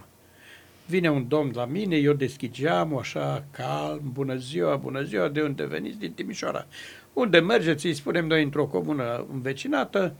Vine 0.86 1.12
un 1.12 1.28
domn 1.28 1.52
la 1.54 1.66
mine, 1.66 1.96
eu 1.96 2.14
deschid 2.14 2.54
geamul, 2.54 3.00
așa, 3.00 3.46
calm, 3.52 4.02
bună 4.14 4.36
ziua, 4.36 4.76
bună 4.76 5.02
ziua, 5.02 5.28
de 5.28 5.42
unde 5.42 5.66
veniți? 5.66 6.00
Din 6.00 6.12
Timișoara. 6.12 6.68
Unde 7.14 7.40
mergeți? 7.40 7.86
Îi 7.86 7.94
spunem 7.94 8.28
noi 8.28 8.44
într-o 8.44 8.66
comună 8.66 9.26
învecinată. 9.34 10.14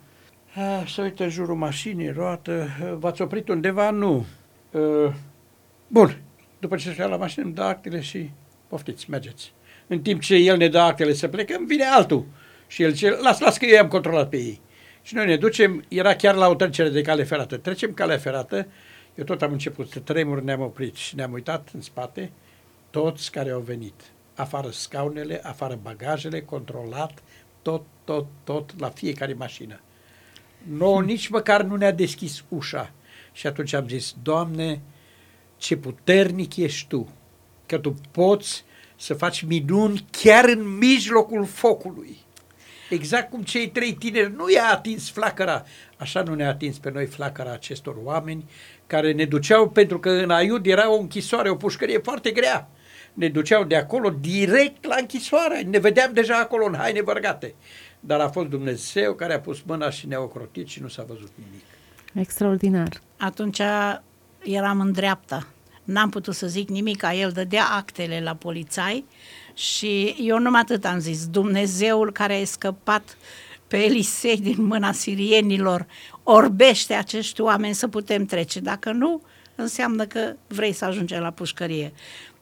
Să 0.88 1.02
uită 1.02 1.24
în 1.24 1.30
jurul 1.30 1.56
mașinii, 1.56 2.12
roată. 2.12 2.68
V-ați 2.98 3.22
oprit 3.22 3.50
undeva? 3.50 3.90
Nu. 3.90 4.26
bun. 5.88 6.22
După 6.60 6.76
ce 6.76 6.94
se 6.94 7.02
ia 7.02 7.08
la 7.08 7.18
mașină, 7.18 7.46
îmi 7.46 7.54
dă 7.54 7.62
actele 7.62 8.02
și 8.02 8.30
poftiți, 8.68 9.10
mergeți. 9.10 9.54
În 9.88 10.02
timp 10.02 10.22
ce 10.22 10.36
el 10.36 10.58
ne 10.58 10.68
dă 10.68 10.80
actele 10.80 11.14
să 11.14 11.28
plecăm, 11.28 11.66
vine 11.66 11.86
altul. 11.86 12.26
Și 12.68 12.84
el 12.84 12.92
zice, 12.92 13.10
las, 13.10 13.40
las 13.40 13.58
că 13.58 13.66
eu 13.66 13.82
am 13.82 13.88
controlat 13.88 14.30
pe 14.30 14.38
ei. 14.38 14.62
Și 15.02 15.16
noi 15.16 15.26
ne 15.26 15.38
ducem, 15.38 15.84
era 15.88 16.16
chiar 16.16 16.36
la 16.36 16.48
o 16.48 16.56
trecere 16.56 16.90
de 16.90 17.02
cale 17.02 17.24
ferată. 17.24 17.58
Trecem 17.58 17.94
calea 17.94 18.18
ferată, 18.18 18.68
eu 19.16 19.24
tot 19.24 19.42
am 19.42 19.52
început 19.52 19.90
să 19.90 20.00
tremur, 20.00 20.42
ne-am 20.42 20.62
oprit 20.62 20.96
și 20.96 21.16
ne-am 21.16 21.32
uitat 21.32 21.70
în 21.74 21.82
spate, 21.82 22.32
toți 22.90 23.32
care 23.32 23.50
au 23.50 23.60
venit. 23.60 24.02
Afară 24.36 24.70
scaunele, 24.70 25.40
afară 25.44 25.80
bagajele, 25.82 26.42
controlat, 26.42 27.24
tot, 27.62 27.84
tot, 28.04 28.26
tot, 28.44 28.80
la 28.80 28.90
fiecare 28.90 29.34
mașină. 29.34 29.80
Nu, 30.68 31.00
nici 31.00 31.28
măcar 31.28 31.62
nu 31.62 31.76
ne-a 31.76 31.92
deschis 31.92 32.44
ușa. 32.50 32.92
Și 33.32 33.48
atunci 33.48 33.74
am 33.74 33.88
zis, 33.88 34.16
Doamne, 34.24 34.82
ce 35.58 35.78
puternic 35.78 36.56
ești 36.56 36.88
Tu, 36.88 37.10
că 37.66 37.78
Tu 37.78 37.96
poți 38.12 38.64
să 38.96 39.14
faci 39.14 39.42
minuni 39.42 40.06
chiar 40.12 40.50
în 40.50 40.78
mijlocul 40.78 41.46
focului. 41.46 42.18
Exact 42.90 43.30
cum 43.30 43.42
cei 43.42 43.70
trei 43.70 43.94
tineri 43.94 44.36
nu 44.36 44.50
i-a 44.50 44.70
atins 44.72 45.10
flacăra, 45.10 45.64
așa 45.98 46.22
nu 46.22 46.34
ne-a 46.34 46.50
atins 46.50 46.78
pe 46.78 46.92
noi 46.92 47.06
flacăra 47.06 47.52
acestor 47.52 47.96
oameni 48.04 48.50
care 48.88 49.12
ne 49.12 49.26
duceau, 49.26 49.70
pentru 49.70 50.00
că 50.00 50.10
în 50.10 50.30
Aiud 50.30 50.66
era 50.66 50.92
o 50.92 51.00
închisoare, 51.00 51.50
o 51.50 51.56
pușcărie 51.56 51.98
foarte 51.98 52.32
grea. 52.32 52.70
Ne 53.14 53.28
duceau 53.28 53.64
de 53.64 53.76
acolo 53.76 54.10
direct 54.10 54.86
la 54.86 54.96
închisoare. 55.00 55.62
Ne 55.62 55.80
vedeam 55.80 56.14
deja 56.14 56.36
acolo 56.38 56.66
în 56.66 56.76
haine 56.76 57.02
vărgate. 57.02 57.56
Dar 58.06 58.20
a 58.20 58.30
fost 58.30 58.48
Dumnezeu 58.48 59.14
care 59.14 59.34
a 59.34 59.40
pus 59.40 59.62
mâna 59.62 59.90
și 59.90 60.08
ne-a 60.08 60.22
ocrotit 60.22 60.68
și 60.68 60.82
nu 60.82 60.88
s-a 60.88 61.04
văzut 61.08 61.32
nimic. 61.36 61.64
Extraordinar. 62.14 63.02
Atunci 63.18 63.62
eram 64.44 64.80
în 64.80 64.92
dreapta. 64.92 65.48
N-am 65.84 66.10
putut 66.10 66.36
să 66.36 66.48
zic 66.48 66.70
nimic, 66.70 67.04
a 67.04 67.14
el 67.14 67.32
dădea 67.32 67.66
actele 67.66 68.22
la 68.24 68.34
polițai 68.34 69.06
și 69.54 70.16
eu 70.20 70.40
numai 70.40 70.62
atât 70.62 70.86
am 70.86 71.00
zis, 71.00 71.28
Dumnezeul 71.28 72.12
care 72.12 72.42
a 72.42 72.46
scăpat 72.46 73.18
pe 73.68 73.78
Elisei 73.78 74.38
din 74.38 74.66
mâna 74.66 74.92
sirienilor, 74.92 75.86
orbește 76.24 76.94
acești 76.94 77.42
oameni 77.42 77.74
să 77.74 77.88
putem 77.88 78.26
trece. 78.26 78.60
Dacă 78.60 78.92
nu, 78.92 79.22
înseamnă 79.56 80.06
că 80.06 80.36
vrei 80.48 80.72
să 80.72 80.86
ajungi 80.86 81.14
la 81.14 81.32
pușcărie. 81.32 81.94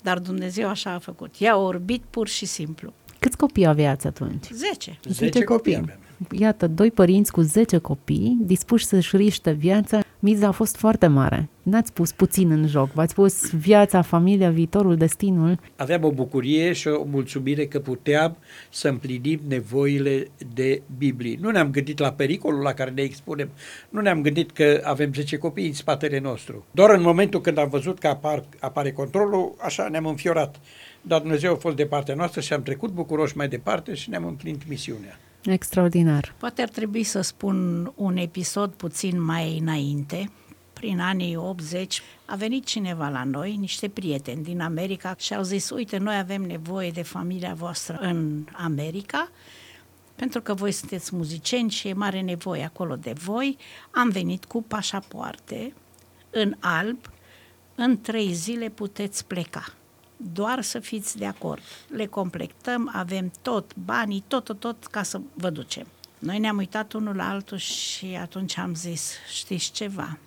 Dar 0.01 0.19
Dumnezeu 0.19 0.67
așa 0.67 0.91
a 0.91 0.99
făcut. 0.99 1.35
I-a 1.35 1.57
orbit 1.57 2.03
pur 2.09 2.27
și 2.27 2.45
simplu. 2.45 2.93
Câți 3.23 3.37
copii 3.37 3.65
aveați 3.65 4.07
atunci? 4.07 4.49
Zece. 4.51 4.99
Zece 5.03 5.43
copii 5.43 5.75
avem. 5.75 5.99
Iată, 6.31 6.67
doi 6.67 6.91
părinți 6.91 7.31
cu 7.31 7.41
10 7.41 7.77
copii 7.77 8.37
dispuși 8.41 8.85
să-și 8.85 9.15
riște 9.15 9.51
viața. 9.51 9.99
Miza 10.19 10.47
a 10.47 10.51
fost 10.51 10.75
foarte 10.75 11.07
mare. 11.07 11.49
N-ați 11.63 11.93
pus 11.93 12.11
puțin 12.11 12.51
în 12.51 12.67
joc, 12.67 12.91
v-ați 12.91 13.13
pus 13.13 13.51
viața, 13.51 14.01
familia, 14.01 14.49
viitorul, 14.49 14.95
destinul. 14.95 15.59
Aveam 15.75 16.03
o 16.03 16.11
bucurie 16.11 16.73
și 16.73 16.87
o 16.87 17.03
mulțumire 17.03 17.65
că 17.65 17.79
puteam 17.79 18.37
să 18.69 18.87
împlinim 18.87 19.39
nevoile 19.47 20.27
de 20.53 20.81
Biblie. 20.97 21.37
Nu 21.41 21.49
ne-am 21.49 21.71
gândit 21.71 21.99
la 21.99 22.11
pericolul 22.11 22.61
la 22.61 22.73
care 22.73 22.89
ne 22.89 23.01
expunem, 23.01 23.49
nu 23.89 24.01
ne-am 24.01 24.21
gândit 24.21 24.51
că 24.51 24.81
avem 24.83 25.13
10 25.13 25.37
copii 25.37 25.67
în 25.67 25.73
spatele 25.73 26.19
nostru. 26.19 26.65
Doar 26.71 26.89
în 26.89 27.01
momentul 27.01 27.41
când 27.41 27.57
am 27.57 27.69
văzut 27.69 27.99
că 27.99 28.07
apar, 28.07 28.43
apare 28.59 28.91
controlul, 28.91 29.55
așa 29.59 29.87
ne-am 29.87 30.05
înfiorat. 30.05 30.59
Dar 31.05 31.19
Dumnezeu 31.19 31.53
a 31.53 31.55
fost 31.55 31.75
de 31.75 31.85
partea 31.85 32.15
noastră 32.15 32.41
și 32.41 32.53
am 32.53 32.63
trecut 32.63 32.91
bucuroși 32.91 33.37
mai 33.37 33.47
departe 33.47 33.93
și 33.93 34.09
ne-am 34.09 34.25
împlinit 34.25 34.67
misiunea. 34.67 35.19
Extraordinar. 35.45 36.33
Poate 36.37 36.61
ar 36.61 36.69
trebui 36.69 37.03
să 37.03 37.21
spun 37.21 37.91
un 37.95 38.17
episod 38.17 38.71
puțin 38.71 39.21
mai 39.21 39.57
înainte. 39.57 40.31
Prin 40.73 40.99
anii 40.99 41.35
80 41.35 42.01
a 42.25 42.35
venit 42.35 42.65
cineva 42.65 43.09
la 43.09 43.23
noi, 43.23 43.55
niște 43.55 43.87
prieteni 43.89 44.43
din 44.43 44.61
America 44.61 45.15
și 45.17 45.33
au 45.33 45.43
zis, 45.43 45.69
uite, 45.69 45.97
noi 45.97 46.17
avem 46.17 46.41
nevoie 46.41 46.89
de 46.89 47.01
familia 47.01 47.53
voastră 47.53 47.97
în 48.01 48.45
America, 48.51 49.31
pentru 50.15 50.41
că 50.41 50.53
voi 50.53 50.71
sunteți 50.71 51.15
muzicieni 51.15 51.69
și 51.69 51.87
e 51.87 51.93
mare 51.93 52.21
nevoie 52.21 52.63
acolo 52.63 52.95
de 52.95 53.13
voi. 53.23 53.57
Am 53.91 54.09
venit 54.09 54.45
cu 54.45 54.63
pașapoarte 54.63 55.73
în 56.29 56.55
alb, 56.59 56.97
în 57.75 58.01
trei 58.01 58.33
zile 58.33 58.69
puteți 58.69 59.25
pleca 59.25 59.73
doar 60.33 60.61
să 60.61 60.79
fiți 60.79 61.17
de 61.17 61.25
acord. 61.25 61.61
Le 61.87 62.05
completăm, 62.05 62.91
avem 62.93 63.31
tot, 63.41 63.75
banii, 63.75 64.23
tot, 64.27 64.43
tot, 64.43 64.59
tot, 64.59 64.85
ca 64.85 65.03
să 65.03 65.21
vă 65.33 65.49
ducem. 65.49 65.87
Noi 66.19 66.39
ne-am 66.39 66.57
uitat 66.57 66.93
unul 66.93 67.15
la 67.15 67.29
altul 67.29 67.57
și 67.57 68.17
atunci 68.21 68.57
am 68.57 68.75
zis, 68.75 69.11
știți 69.33 69.71
ceva, 69.71 70.17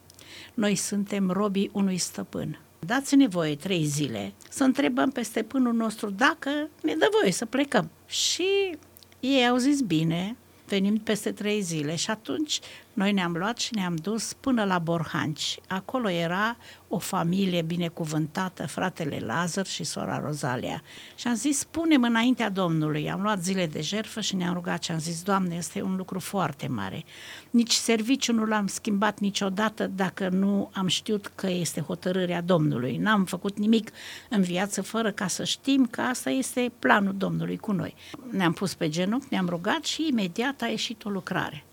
noi 0.54 0.74
suntem 0.74 1.30
robii 1.30 1.70
unui 1.72 1.98
stăpân. 1.98 2.60
Dați-ne 2.78 3.26
voie 3.26 3.56
trei 3.56 3.84
zile 3.84 4.32
să 4.50 4.64
întrebăm 4.64 5.10
pe 5.10 5.22
stăpânul 5.22 5.72
nostru 5.72 6.10
dacă 6.10 6.50
ne 6.82 6.94
dă 6.94 7.08
voie 7.20 7.32
să 7.32 7.44
plecăm. 7.44 7.90
Și 8.06 8.76
ei 9.20 9.48
au 9.48 9.56
zis 9.56 9.80
bine, 9.80 10.36
venim 10.68 10.96
peste 10.96 11.32
trei 11.32 11.60
zile 11.60 11.96
și 11.96 12.10
atunci 12.10 12.60
noi 12.96 13.12
ne-am 13.12 13.32
luat 13.32 13.58
și 13.58 13.74
ne-am 13.74 13.96
dus 13.96 14.32
până 14.32 14.64
la 14.64 14.78
Borhanci. 14.78 15.58
Acolo 15.68 16.10
era 16.10 16.56
o 16.88 16.98
familie 16.98 17.62
binecuvântată, 17.62 18.66
fratele 18.66 19.18
Lazar 19.18 19.66
și 19.66 19.84
sora 19.84 20.20
Rozalia. 20.20 20.82
Și 21.14 21.26
am 21.26 21.34
zis, 21.34 21.64
punem 21.64 22.02
înaintea 22.02 22.50
Domnului. 22.50 23.10
Am 23.10 23.22
luat 23.22 23.42
zile 23.42 23.66
de 23.66 23.80
jertfă 23.80 24.20
și 24.20 24.36
ne-am 24.36 24.54
rugat 24.54 24.82
și 24.82 24.90
am 24.90 24.98
zis, 24.98 25.22
Doamne, 25.22 25.54
este 25.54 25.82
un 25.82 25.96
lucru 25.96 26.18
foarte 26.18 26.66
mare. 26.66 27.04
Nici 27.50 27.72
serviciul 27.72 28.34
nu 28.34 28.44
l-am 28.44 28.66
schimbat 28.66 29.18
niciodată 29.18 29.86
dacă 29.86 30.28
nu 30.28 30.70
am 30.72 30.86
știut 30.86 31.32
că 31.34 31.46
este 31.46 31.80
hotărârea 31.80 32.40
Domnului. 32.40 32.96
N-am 32.96 33.24
făcut 33.24 33.58
nimic 33.58 33.90
în 34.28 34.42
viață 34.42 34.82
fără 34.82 35.10
ca 35.10 35.26
să 35.26 35.44
știm 35.44 35.86
că 35.86 36.00
asta 36.00 36.30
este 36.30 36.72
planul 36.78 37.14
Domnului 37.16 37.56
cu 37.56 37.72
noi. 37.72 37.94
Ne-am 38.30 38.52
pus 38.52 38.74
pe 38.74 38.88
genunchi, 38.88 39.26
ne-am 39.30 39.48
rugat 39.48 39.84
și 39.84 40.06
imediat 40.10 40.62
a 40.62 40.66
ieșit 40.66 41.04
o 41.04 41.08
lucrare 41.08 41.64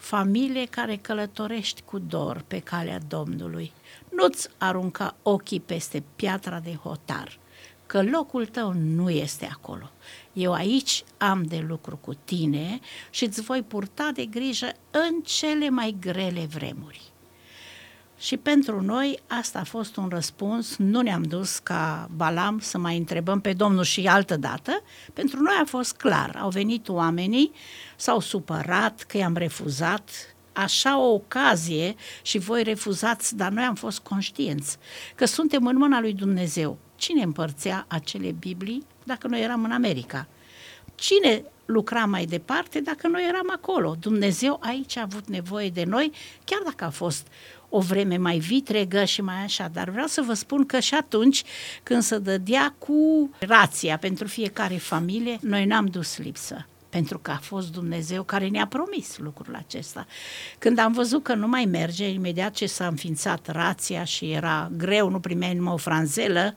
familie 0.00 0.66
care 0.66 0.96
călătorești 0.96 1.82
cu 1.82 1.98
dor 1.98 2.44
pe 2.46 2.58
calea 2.58 2.98
Domnului, 3.08 3.72
nu-ți 4.10 4.48
arunca 4.58 5.16
ochii 5.22 5.60
peste 5.60 6.02
piatra 6.16 6.60
de 6.60 6.74
hotar, 6.74 7.38
că 7.86 8.02
locul 8.02 8.46
tău 8.46 8.72
nu 8.72 9.10
este 9.10 9.48
acolo. 9.52 9.90
Eu 10.32 10.52
aici 10.52 11.04
am 11.16 11.42
de 11.42 11.64
lucru 11.68 11.96
cu 11.96 12.14
tine 12.24 12.80
și 13.10 13.24
îți 13.24 13.40
voi 13.40 13.62
purta 13.62 14.10
de 14.14 14.24
grijă 14.24 14.72
în 14.90 15.20
cele 15.24 15.68
mai 15.68 15.96
grele 16.00 16.46
vremuri. 16.46 17.09
Și 18.20 18.36
pentru 18.36 18.80
noi 18.80 19.18
asta 19.26 19.58
a 19.58 19.64
fost 19.64 19.96
un 19.96 20.08
răspuns, 20.08 20.76
nu 20.76 21.00
ne-am 21.00 21.22
dus 21.22 21.58
ca 21.58 22.10
Balam 22.16 22.58
să 22.58 22.78
mai 22.78 22.96
întrebăm 22.96 23.40
pe 23.40 23.52
Domnul 23.52 23.84
și 23.84 24.06
altă 24.06 24.36
dată, 24.36 24.82
pentru 25.12 25.40
noi 25.40 25.54
a 25.60 25.64
fost 25.64 25.96
clar, 25.96 26.36
au 26.40 26.48
venit 26.48 26.88
oamenii, 26.88 27.52
s-au 27.96 28.20
supărat 28.20 29.02
că 29.02 29.16
i-am 29.16 29.36
refuzat, 29.36 30.10
așa 30.52 30.98
o 30.98 31.12
ocazie 31.12 31.94
și 32.22 32.38
voi 32.38 32.62
refuzați, 32.62 33.36
dar 33.36 33.50
noi 33.50 33.64
am 33.64 33.74
fost 33.74 33.98
conștienți 33.98 34.76
că 35.14 35.24
suntem 35.24 35.66
în 35.66 35.76
mâna 35.76 36.00
lui 36.00 36.12
Dumnezeu. 36.12 36.78
Cine 36.96 37.22
împărțea 37.22 37.84
acele 37.88 38.30
Biblii 38.30 38.86
dacă 39.04 39.26
noi 39.26 39.42
eram 39.42 39.64
în 39.64 39.70
America? 39.70 40.28
Cine 40.94 41.44
lucra 41.64 42.04
mai 42.04 42.24
departe 42.24 42.80
dacă 42.80 43.08
noi 43.08 43.26
eram 43.28 43.50
acolo? 43.52 43.96
Dumnezeu 44.00 44.60
aici 44.62 44.96
a 44.96 45.02
avut 45.02 45.26
nevoie 45.26 45.68
de 45.68 45.84
noi, 45.84 46.12
chiar 46.44 46.60
dacă 46.64 46.84
a 46.84 46.90
fost 46.90 47.26
o 47.70 47.80
vreme 47.80 48.16
mai 48.16 48.38
vitregă 48.38 49.04
și 49.04 49.22
mai 49.22 49.42
așa, 49.42 49.68
dar 49.72 49.90
vreau 49.90 50.06
să 50.06 50.22
vă 50.26 50.34
spun 50.34 50.66
că 50.66 50.80
și 50.80 50.94
atunci 50.94 51.42
când 51.82 52.02
se 52.02 52.18
dădea 52.18 52.74
cu 52.78 53.30
rația 53.38 53.98
pentru 53.98 54.26
fiecare 54.26 54.76
familie, 54.76 55.38
noi 55.40 55.64
n-am 55.64 55.86
dus 55.86 56.18
lipsă. 56.18 56.66
pentru 56.90 57.18
că 57.18 57.30
a 57.30 57.38
fost 57.42 57.72
Dumnezeu 57.72 58.22
care 58.22 58.48
ne-a 58.48 58.66
promis 58.66 59.18
lucrul 59.18 59.54
acesta. 59.54 60.06
Când 60.58 60.78
am 60.78 60.92
văzut 60.92 61.22
că 61.22 61.34
nu 61.34 61.48
mai 61.48 61.64
merge, 61.64 62.08
imediat 62.08 62.52
ce 62.52 62.66
s-a 62.66 62.86
înființat 62.86 63.48
rația 63.48 64.04
și 64.04 64.30
era 64.30 64.70
greu, 64.76 65.08
nu 65.08 65.20
primeai 65.20 65.54
numai 65.54 65.72
o 65.72 65.76
franzelă, 65.76 66.54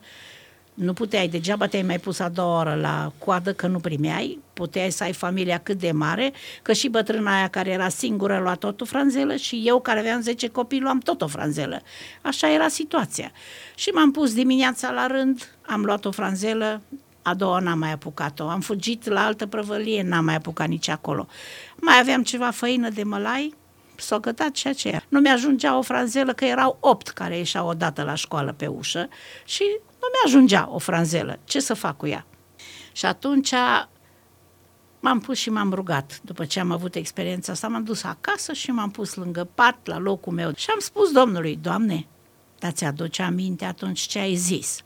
nu 0.74 0.92
puteai, 0.92 1.28
degeaba 1.28 1.66
te-ai 1.66 1.82
mai 1.82 1.98
pus 1.98 2.18
a 2.18 2.28
doua 2.28 2.58
oră 2.58 2.74
la 2.74 3.12
coadă 3.18 3.52
că 3.52 3.66
nu 3.66 3.78
primeai, 3.78 4.38
puteai 4.52 4.90
să 4.90 5.02
ai 5.02 5.12
familia 5.12 5.58
cât 5.58 5.78
de 5.78 5.92
mare, 5.92 6.32
că 6.62 6.72
și 6.72 6.88
bătrâna 6.88 7.36
aia 7.36 7.48
care 7.48 7.70
era 7.70 7.88
singură 7.88 8.38
lua 8.38 8.54
tot 8.54 8.80
o 8.80 8.84
franzelă 8.84 9.36
și 9.36 9.62
eu 9.64 9.80
care 9.80 9.98
aveam 9.98 10.20
10 10.20 10.48
copii 10.48 10.80
luam 10.80 10.98
tot 10.98 11.22
o 11.22 11.26
franzelă. 11.26 11.82
Așa 12.22 12.52
era 12.52 12.68
situația. 12.68 13.32
Și 13.74 13.88
m-am 13.88 14.10
pus 14.10 14.34
dimineața 14.34 14.90
la 14.90 15.06
rând, 15.06 15.56
am 15.66 15.84
luat 15.84 16.04
o 16.04 16.10
franzelă, 16.10 16.82
a 17.22 17.34
doua 17.34 17.58
n-am 17.58 17.78
mai 17.78 17.92
apucat-o. 17.92 18.48
Am 18.48 18.60
fugit 18.60 19.08
la 19.08 19.24
altă 19.24 19.46
prăvălie, 19.46 20.02
n-am 20.02 20.24
mai 20.24 20.34
apucat 20.34 20.68
nici 20.68 20.88
acolo. 20.88 21.26
Mai 21.76 21.98
aveam 22.00 22.22
ceva 22.22 22.50
făină 22.50 22.88
de 22.88 23.02
mălai, 23.02 23.54
s-o 23.96 24.18
gătat 24.18 24.56
și 24.56 24.66
aceea. 24.66 25.04
Nu 25.08 25.20
mi-ajungea 25.20 25.78
o 25.78 25.82
franzelă, 25.82 26.32
că 26.32 26.44
erau 26.44 26.76
opt 26.80 27.08
care 27.08 27.36
ieșeau 27.36 27.68
odată 27.68 28.02
la 28.02 28.14
școală 28.14 28.54
pe 28.56 28.66
ușă 28.66 29.08
și 29.44 29.62
nu 29.93 29.93
mi-ajungea 30.14 30.68
o 30.70 30.78
franzelă. 30.78 31.38
Ce 31.44 31.60
să 31.60 31.74
fac 31.74 31.96
cu 31.96 32.06
ea? 32.06 32.26
Și 32.92 33.06
atunci 33.06 33.52
m-am 35.00 35.20
pus 35.20 35.38
și 35.38 35.50
m-am 35.50 35.72
rugat. 35.72 36.20
După 36.22 36.44
ce 36.44 36.60
am 36.60 36.70
avut 36.70 36.94
experiența 36.94 37.52
asta, 37.52 37.68
m-am 37.68 37.84
dus 37.84 38.02
acasă 38.04 38.52
și 38.52 38.70
m-am 38.70 38.90
pus 38.90 39.14
lângă 39.14 39.48
pat, 39.54 39.86
la 39.86 39.98
locul 39.98 40.32
meu. 40.32 40.52
Și 40.54 40.70
am 40.70 40.78
spus 40.78 41.12
Domnului, 41.12 41.58
Doamne, 41.62 42.06
dar 42.58 42.72
ți-aduce 42.72 43.22
aminte 43.22 43.64
atunci 43.64 44.00
ce 44.00 44.18
ai 44.18 44.34
zis? 44.34 44.82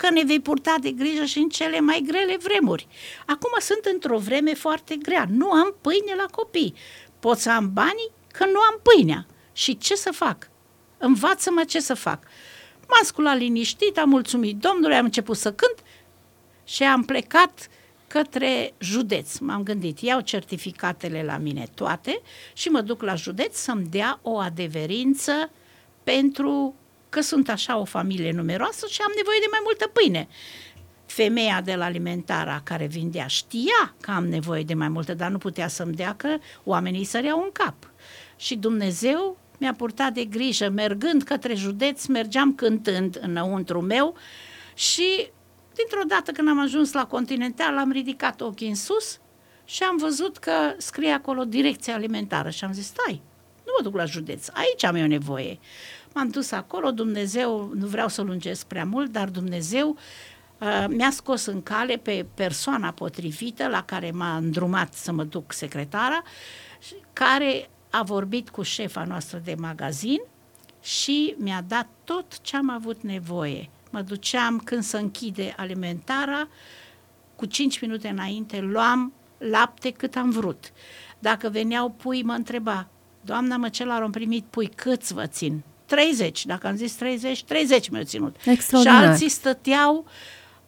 că 0.00 0.10
ne 0.10 0.24
vei 0.24 0.40
purta 0.40 0.74
de 0.80 0.90
grijă 0.90 1.24
și 1.24 1.38
în 1.38 1.48
cele 1.48 1.80
mai 1.80 2.04
grele 2.06 2.36
vremuri. 2.36 2.88
Acum 3.26 3.50
sunt 3.60 3.84
într-o 3.92 4.18
vreme 4.18 4.54
foarte 4.54 4.96
grea, 4.96 5.26
nu 5.28 5.50
am 5.50 5.74
pâine 5.80 6.14
la 6.16 6.26
copii. 6.30 6.74
Pot 7.18 7.38
să 7.38 7.50
am 7.50 7.72
banii 7.72 8.10
că 8.32 8.44
nu 8.44 8.60
am 8.60 8.80
pâinea. 8.82 9.26
Și 9.52 9.78
ce 9.78 9.94
să 9.94 10.10
fac? 10.12 10.50
Învață-mă 10.98 11.64
ce 11.64 11.80
să 11.80 11.94
fac. 11.94 12.24
M-am 12.90 13.04
sculat 13.04 13.36
liniștit, 13.36 13.98
am 13.98 14.08
mulțumit 14.08 14.56
Domnului, 14.56 14.96
am 14.96 15.04
început 15.04 15.36
să 15.36 15.52
cânt 15.52 15.78
și 16.64 16.82
am 16.82 17.04
plecat 17.04 17.68
către 18.06 18.74
județ. 18.78 19.38
M-am 19.38 19.62
gândit, 19.62 20.00
iau 20.00 20.20
certificatele 20.20 21.22
la 21.22 21.36
mine 21.36 21.66
toate 21.74 22.20
și 22.52 22.68
mă 22.68 22.80
duc 22.80 23.02
la 23.02 23.14
județ 23.14 23.56
să-mi 23.56 23.86
dea 23.86 24.18
o 24.22 24.38
adeverință 24.38 25.50
pentru 26.04 26.74
că 27.08 27.20
sunt 27.20 27.48
așa 27.48 27.78
o 27.78 27.84
familie 27.84 28.32
numeroasă 28.32 28.86
și 28.88 29.00
am 29.02 29.12
nevoie 29.16 29.38
de 29.40 29.46
mai 29.50 29.60
multă 29.62 29.86
pâine. 29.86 30.28
Femeia 31.06 31.60
de 31.60 31.74
la 31.74 31.84
alimentara 31.84 32.60
care 32.64 32.86
vindea 32.86 33.26
știa 33.26 33.94
că 34.00 34.10
am 34.10 34.26
nevoie 34.26 34.62
de 34.62 34.74
mai 34.74 34.88
multă, 34.88 35.14
dar 35.14 35.30
nu 35.30 35.38
putea 35.38 35.68
să-mi 35.68 35.94
dea 35.94 36.14
că 36.14 36.36
oamenii 36.64 37.04
săreau 37.04 37.42
în 37.42 37.50
cap. 37.52 37.74
Și 38.36 38.56
Dumnezeu 38.56 39.38
mi-a 39.60 39.74
purtat 39.74 40.12
de 40.12 40.24
grijă, 40.24 40.68
mergând 40.68 41.22
către 41.22 41.54
județ, 41.54 42.06
mergeam 42.06 42.54
cântând 42.54 43.18
înăuntru 43.22 43.80
meu 43.80 44.14
și 44.74 45.30
dintr-o 45.74 46.06
dată 46.06 46.30
când 46.30 46.48
am 46.48 46.60
ajuns 46.60 46.92
la 46.92 47.06
Continental, 47.06 47.78
am 47.78 47.92
ridicat 47.92 48.40
ochii 48.40 48.68
în 48.68 48.74
sus 48.74 49.18
și 49.64 49.82
am 49.82 49.96
văzut 49.96 50.38
că 50.38 50.52
scrie 50.76 51.10
acolo 51.10 51.44
direcția 51.44 51.94
alimentară 51.94 52.50
și 52.50 52.64
am 52.64 52.72
zis, 52.72 52.86
stai, 52.86 53.22
nu 53.56 53.72
mă 53.76 53.82
duc 53.82 53.94
la 53.94 54.04
județ, 54.04 54.48
aici 54.52 54.84
am 54.84 54.94
eu 54.94 55.06
nevoie. 55.06 55.58
M-am 56.14 56.28
dus 56.28 56.50
acolo, 56.50 56.90
Dumnezeu, 56.90 57.72
nu 57.74 57.86
vreau 57.86 58.08
să 58.08 58.22
lungesc 58.22 58.66
prea 58.66 58.84
mult, 58.84 59.10
dar 59.10 59.28
Dumnezeu 59.28 59.96
uh, 60.58 60.84
mi-a 60.88 61.10
scos 61.10 61.46
în 61.46 61.62
cale 61.62 61.96
pe 61.96 62.26
persoana 62.34 62.92
potrivită 62.92 63.68
la 63.68 63.82
care 63.82 64.10
m-a 64.10 64.36
îndrumat 64.36 64.94
să 64.94 65.12
mă 65.12 65.24
duc 65.24 65.52
secretara, 65.52 66.22
care 67.12 67.70
a 67.90 68.02
vorbit 68.02 68.50
cu 68.50 68.62
șefa 68.62 69.04
noastră 69.04 69.40
de 69.44 69.54
magazin 69.58 70.20
și 70.82 71.34
mi-a 71.38 71.64
dat 71.68 71.86
tot 72.04 72.40
ce 72.40 72.56
am 72.56 72.70
avut 72.70 73.02
nevoie. 73.02 73.68
Mă 73.90 74.00
duceam 74.00 74.58
când 74.58 74.82
să 74.82 74.96
închide 74.96 75.54
alimentara, 75.56 76.48
cu 77.36 77.46
5 77.46 77.80
minute 77.80 78.08
înainte 78.08 78.60
luam 78.60 79.12
lapte 79.38 79.90
cât 79.90 80.16
am 80.16 80.30
vrut. 80.30 80.72
Dacă 81.18 81.48
veneau 81.48 81.90
pui, 81.90 82.22
mă 82.22 82.32
întreba, 82.32 82.86
doamna 83.20 83.56
Măcelar, 83.56 84.02
am 84.02 84.10
primit 84.10 84.44
pui, 84.44 84.66
câți 84.74 85.14
vă 85.14 85.26
țin? 85.26 85.62
30, 85.86 86.46
dacă 86.46 86.66
am 86.66 86.76
zis 86.76 86.92
30, 86.92 87.44
30 87.44 87.88
mi-au 87.88 88.04
ținut. 88.04 88.36
Și 88.82 88.88
alții 88.88 89.28
stăteau 89.28 90.04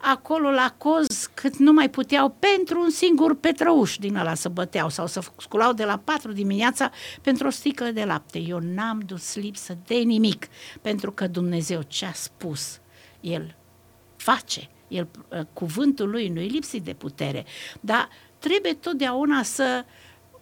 acolo 0.02 0.50
la 0.50 0.74
coz 0.78 1.30
cât 1.34 1.56
nu 1.56 1.72
mai 1.72 1.90
puteau 1.90 2.36
pentru 2.38 2.80
un 2.80 2.90
singur 2.90 3.34
petrăuș 3.34 3.96
din 3.96 4.16
ăla 4.16 4.34
să 4.34 4.48
băteau 4.48 4.88
sau 4.88 5.06
să 5.06 5.20
sculau 5.38 5.72
de 5.72 5.84
la 5.84 6.00
4 6.04 6.32
dimineața 6.32 6.90
pentru 7.20 7.46
o 7.46 7.50
sticlă 7.50 7.90
de 7.90 8.04
lapte. 8.04 8.38
Eu 8.38 8.58
n-am 8.58 9.02
dus 9.06 9.34
lipsă 9.34 9.78
de 9.86 9.94
nimic, 9.94 10.46
pentru 10.80 11.12
că 11.12 11.26
Dumnezeu 11.26 11.82
ce-a 11.86 12.12
spus, 12.12 12.80
El 13.20 13.54
face. 14.16 14.68
El, 14.88 15.08
cuvântul 15.52 16.10
lui 16.10 16.28
nu 16.28 16.40
e 16.40 16.46
lipsit 16.46 16.82
de 16.82 16.92
putere, 16.92 17.44
dar 17.80 18.08
trebuie 18.38 18.72
totdeauna 18.72 19.42
să 19.42 19.84
uh, 19.84 19.90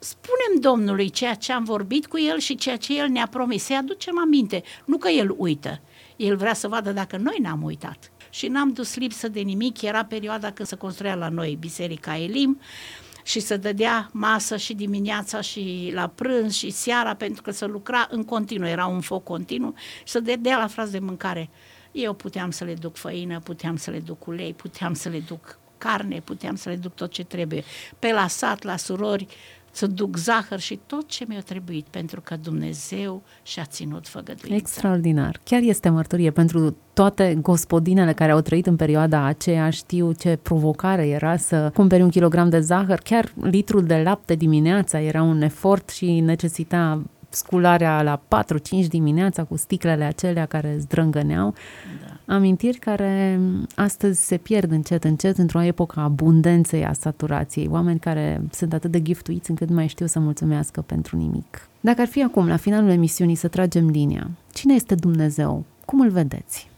spunem 0.00 0.60
Domnului 0.60 1.10
ceea 1.10 1.34
ce 1.34 1.52
am 1.52 1.64
vorbit 1.64 2.06
cu 2.06 2.18
El 2.18 2.38
și 2.38 2.54
ceea 2.54 2.76
ce 2.76 2.98
El 2.98 3.08
ne-a 3.08 3.26
promis, 3.26 3.64
să-i 3.64 3.76
aducem 3.76 4.18
aminte, 4.18 4.62
nu 4.84 4.98
că 4.98 5.08
El 5.08 5.34
uită. 5.36 5.80
El 6.16 6.36
vrea 6.36 6.54
să 6.54 6.68
vadă 6.68 6.92
dacă 6.92 7.16
noi 7.16 7.36
n-am 7.40 7.62
uitat. 7.62 8.10
Și 8.30 8.46
n-am 8.46 8.72
dus 8.72 8.96
lipsă 8.96 9.28
de 9.28 9.40
nimic, 9.40 9.82
era 9.82 10.04
perioada 10.04 10.52
când 10.52 10.68
se 10.68 10.76
construia 10.76 11.14
la 11.14 11.28
noi 11.28 11.56
Biserica 11.60 12.16
Elim 12.16 12.60
și 13.24 13.40
să 13.40 13.56
dădea 13.56 14.08
masă 14.12 14.56
și 14.56 14.74
dimineața 14.74 15.40
și 15.40 15.90
la 15.94 16.06
prânz 16.06 16.54
și 16.54 16.70
seara 16.70 17.14
pentru 17.14 17.42
că 17.42 17.50
să 17.50 17.66
lucra 17.66 18.08
în 18.10 18.24
continuu, 18.24 18.68
era 18.68 18.86
un 18.86 19.00
foc 19.00 19.24
continuu 19.24 19.74
și 19.76 20.12
să 20.12 20.20
dădea 20.20 20.58
la 20.58 20.66
frați 20.66 20.92
de 20.92 20.98
mâncare. 20.98 21.50
Eu 21.92 22.12
puteam 22.12 22.50
să 22.50 22.64
le 22.64 22.74
duc 22.74 22.96
făină, 22.96 23.38
puteam 23.38 23.76
să 23.76 23.90
le 23.90 23.98
duc 23.98 24.26
ulei, 24.26 24.54
puteam 24.54 24.94
să 24.94 25.08
le 25.08 25.22
duc 25.26 25.58
carne, 25.78 26.20
puteam 26.20 26.56
să 26.56 26.68
le 26.68 26.76
duc 26.76 26.94
tot 26.94 27.10
ce 27.10 27.24
trebuie. 27.24 27.64
Pe 27.98 28.12
la 28.12 28.28
sat, 28.28 28.62
la 28.62 28.76
surori, 28.76 29.26
să 29.70 29.86
duc 29.86 30.16
zahăr 30.16 30.58
și 30.58 30.80
tot 30.86 31.08
ce 31.08 31.24
mi-a 31.28 31.40
trebuit, 31.40 31.86
pentru 31.86 32.20
că 32.20 32.36
Dumnezeu 32.36 33.22
și-a 33.42 33.64
ținut 33.64 34.08
făgăduința. 34.08 34.54
Extraordinar. 34.54 35.40
Chiar 35.44 35.60
este 35.62 35.88
mărturie 35.88 36.30
pentru 36.30 36.76
toate 36.92 37.38
gospodinele 37.40 38.12
care 38.12 38.32
au 38.32 38.40
trăit 38.40 38.66
în 38.66 38.76
perioada 38.76 39.24
aceea, 39.24 39.70
știu 39.70 40.12
ce 40.12 40.38
provocare 40.42 41.08
era 41.08 41.36
să 41.36 41.70
cumperi 41.74 42.02
un 42.02 42.10
kilogram 42.10 42.48
de 42.48 42.60
zahăr, 42.60 42.98
chiar 42.98 43.32
litrul 43.40 43.84
de 43.84 43.96
lapte 43.96 44.34
dimineața 44.34 45.00
era 45.00 45.22
un 45.22 45.42
efort 45.42 45.88
și 45.88 46.20
necesita 46.20 47.02
scularea 47.28 48.02
la 48.02 48.22
4-5 48.84 48.86
dimineața 48.88 49.44
cu 49.44 49.56
sticlele 49.56 50.04
acelea 50.04 50.46
care 50.46 50.76
zdrângăneau. 50.78 51.54
Da. 52.06 52.09
Amintiri 52.30 52.78
care 52.78 53.40
astăzi 53.74 54.26
se 54.26 54.36
pierd 54.36 54.70
încet, 54.70 55.04
încet 55.04 55.38
într-o 55.38 55.62
epocă 55.62 56.00
a 56.00 56.02
abundenței, 56.02 56.84
a 56.84 56.92
saturației. 56.92 57.68
Oameni 57.68 57.98
care 57.98 58.42
sunt 58.52 58.72
atât 58.72 58.90
de 58.90 59.02
giftuiți 59.02 59.50
încât 59.50 59.68
nu 59.68 59.74
mai 59.74 59.86
știu 59.86 60.06
să 60.06 60.18
mulțumească 60.18 60.80
pentru 60.80 61.16
nimic. 61.16 61.68
Dacă 61.80 62.00
ar 62.00 62.06
fi 62.06 62.22
acum, 62.22 62.48
la 62.48 62.56
finalul 62.56 62.88
emisiunii, 62.88 63.34
să 63.34 63.48
tragem 63.48 63.88
linia, 63.88 64.30
cine 64.52 64.74
este 64.74 64.94
Dumnezeu? 64.94 65.64
Cum 65.84 66.00
îl 66.00 66.10
vedeți? 66.10 66.68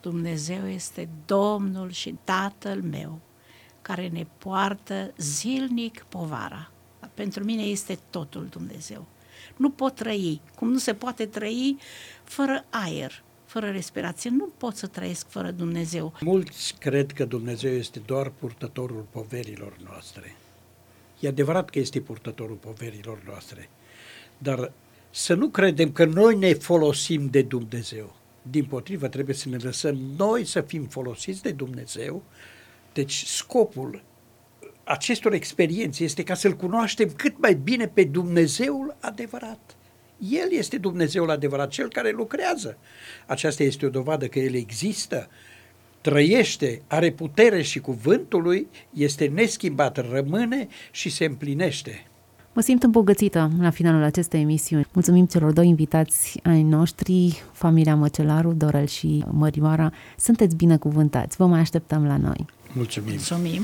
Dumnezeu 0.00 0.66
este 0.74 1.08
Domnul 1.26 1.90
și 1.90 2.14
Tatăl 2.24 2.82
meu, 2.90 3.18
care 3.82 4.08
ne 4.12 4.26
poartă 4.38 5.12
zilnic 5.18 6.06
povara. 6.08 6.70
Pentru 7.14 7.44
mine 7.44 7.62
este 7.62 7.98
totul 8.10 8.46
Dumnezeu. 8.50 9.04
Nu 9.56 9.70
pot 9.70 9.94
trăi, 9.94 10.40
cum 10.54 10.70
nu 10.70 10.78
se 10.78 10.94
poate 10.94 11.24
trăi 11.24 11.78
fără 12.24 12.64
aer, 12.70 13.24
fără 13.58 13.70
respirație. 13.70 14.30
Nu 14.30 14.48
pot 14.56 14.76
să 14.76 14.86
trăiesc 14.86 15.28
fără 15.28 15.50
Dumnezeu. 15.50 16.12
Mulți 16.20 16.74
cred 16.78 17.12
că 17.12 17.24
Dumnezeu 17.24 17.72
este 17.72 17.98
doar 18.06 18.28
purtătorul 18.28 19.06
poverilor 19.10 19.76
noastre. 19.84 20.36
E 21.20 21.28
adevărat 21.28 21.70
că 21.70 21.78
este 21.78 22.00
purtătorul 22.00 22.56
poverilor 22.56 23.22
noastre, 23.26 23.68
dar 24.38 24.72
să 25.10 25.34
nu 25.34 25.48
credem 25.48 25.92
că 25.92 26.04
noi 26.04 26.36
ne 26.36 26.52
folosim 26.52 27.26
de 27.26 27.42
Dumnezeu. 27.42 28.16
Din 28.42 28.64
potrivă, 28.64 29.08
trebuie 29.08 29.34
să 29.34 29.48
ne 29.48 29.56
lăsăm 29.56 29.98
noi 30.16 30.44
să 30.44 30.60
fim 30.60 30.84
folosiți 30.84 31.42
de 31.42 31.50
Dumnezeu. 31.50 32.22
Deci 32.92 33.24
scopul 33.24 34.02
acestor 34.84 35.32
experiențe 35.32 36.04
este 36.04 36.22
ca 36.22 36.34
să-L 36.34 36.52
cunoaștem 36.52 37.12
cât 37.16 37.38
mai 37.38 37.54
bine 37.54 37.88
pe 37.88 38.04
Dumnezeul 38.04 38.96
adevărat. 39.00 39.76
El 40.18 40.48
este 40.50 40.78
Dumnezeul 40.78 41.30
adevărat, 41.30 41.68
cel 41.68 41.88
care 41.88 42.10
lucrează. 42.10 42.76
Aceasta 43.26 43.62
este 43.62 43.86
o 43.86 43.88
dovadă 43.88 44.26
că 44.26 44.38
El 44.38 44.54
există, 44.54 45.28
trăiește, 46.00 46.82
are 46.86 47.10
putere 47.10 47.62
și 47.62 47.80
cuvântul 47.80 48.42
lui 48.42 48.68
este 48.94 49.26
neschimbat, 49.26 50.10
rămâne 50.10 50.68
și 50.90 51.10
se 51.10 51.24
împlinește. 51.24 52.06
Mă 52.52 52.60
simt 52.62 52.82
îmbogățită 52.82 53.50
la 53.60 53.70
finalul 53.70 54.02
acestei 54.02 54.40
emisiuni. 54.40 54.86
Mulțumim 54.92 55.26
celor 55.26 55.52
doi 55.52 55.68
invitați 55.68 56.40
ai 56.42 56.62
noștri, 56.62 57.42
familia 57.52 57.96
Măcelaru, 57.96 58.52
Dorel 58.52 58.86
și 58.86 59.24
Mărioara. 59.30 59.92
Sunteți 60.18 60.56
binecuvântați. 60.56 61.36
Vă 61.36 61.46
mai 61.46 61.60
așteptăm 61.60 62.06
la 62.06 62.16
noi. 62.16 62.46
Mulțumim. 62.72 63.10
Mulțumim. 63.10 63.62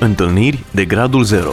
Întâlniri 0.00 0.64
de 0.72 0.84
gradul 0.84 1.24
0 1.24 1.52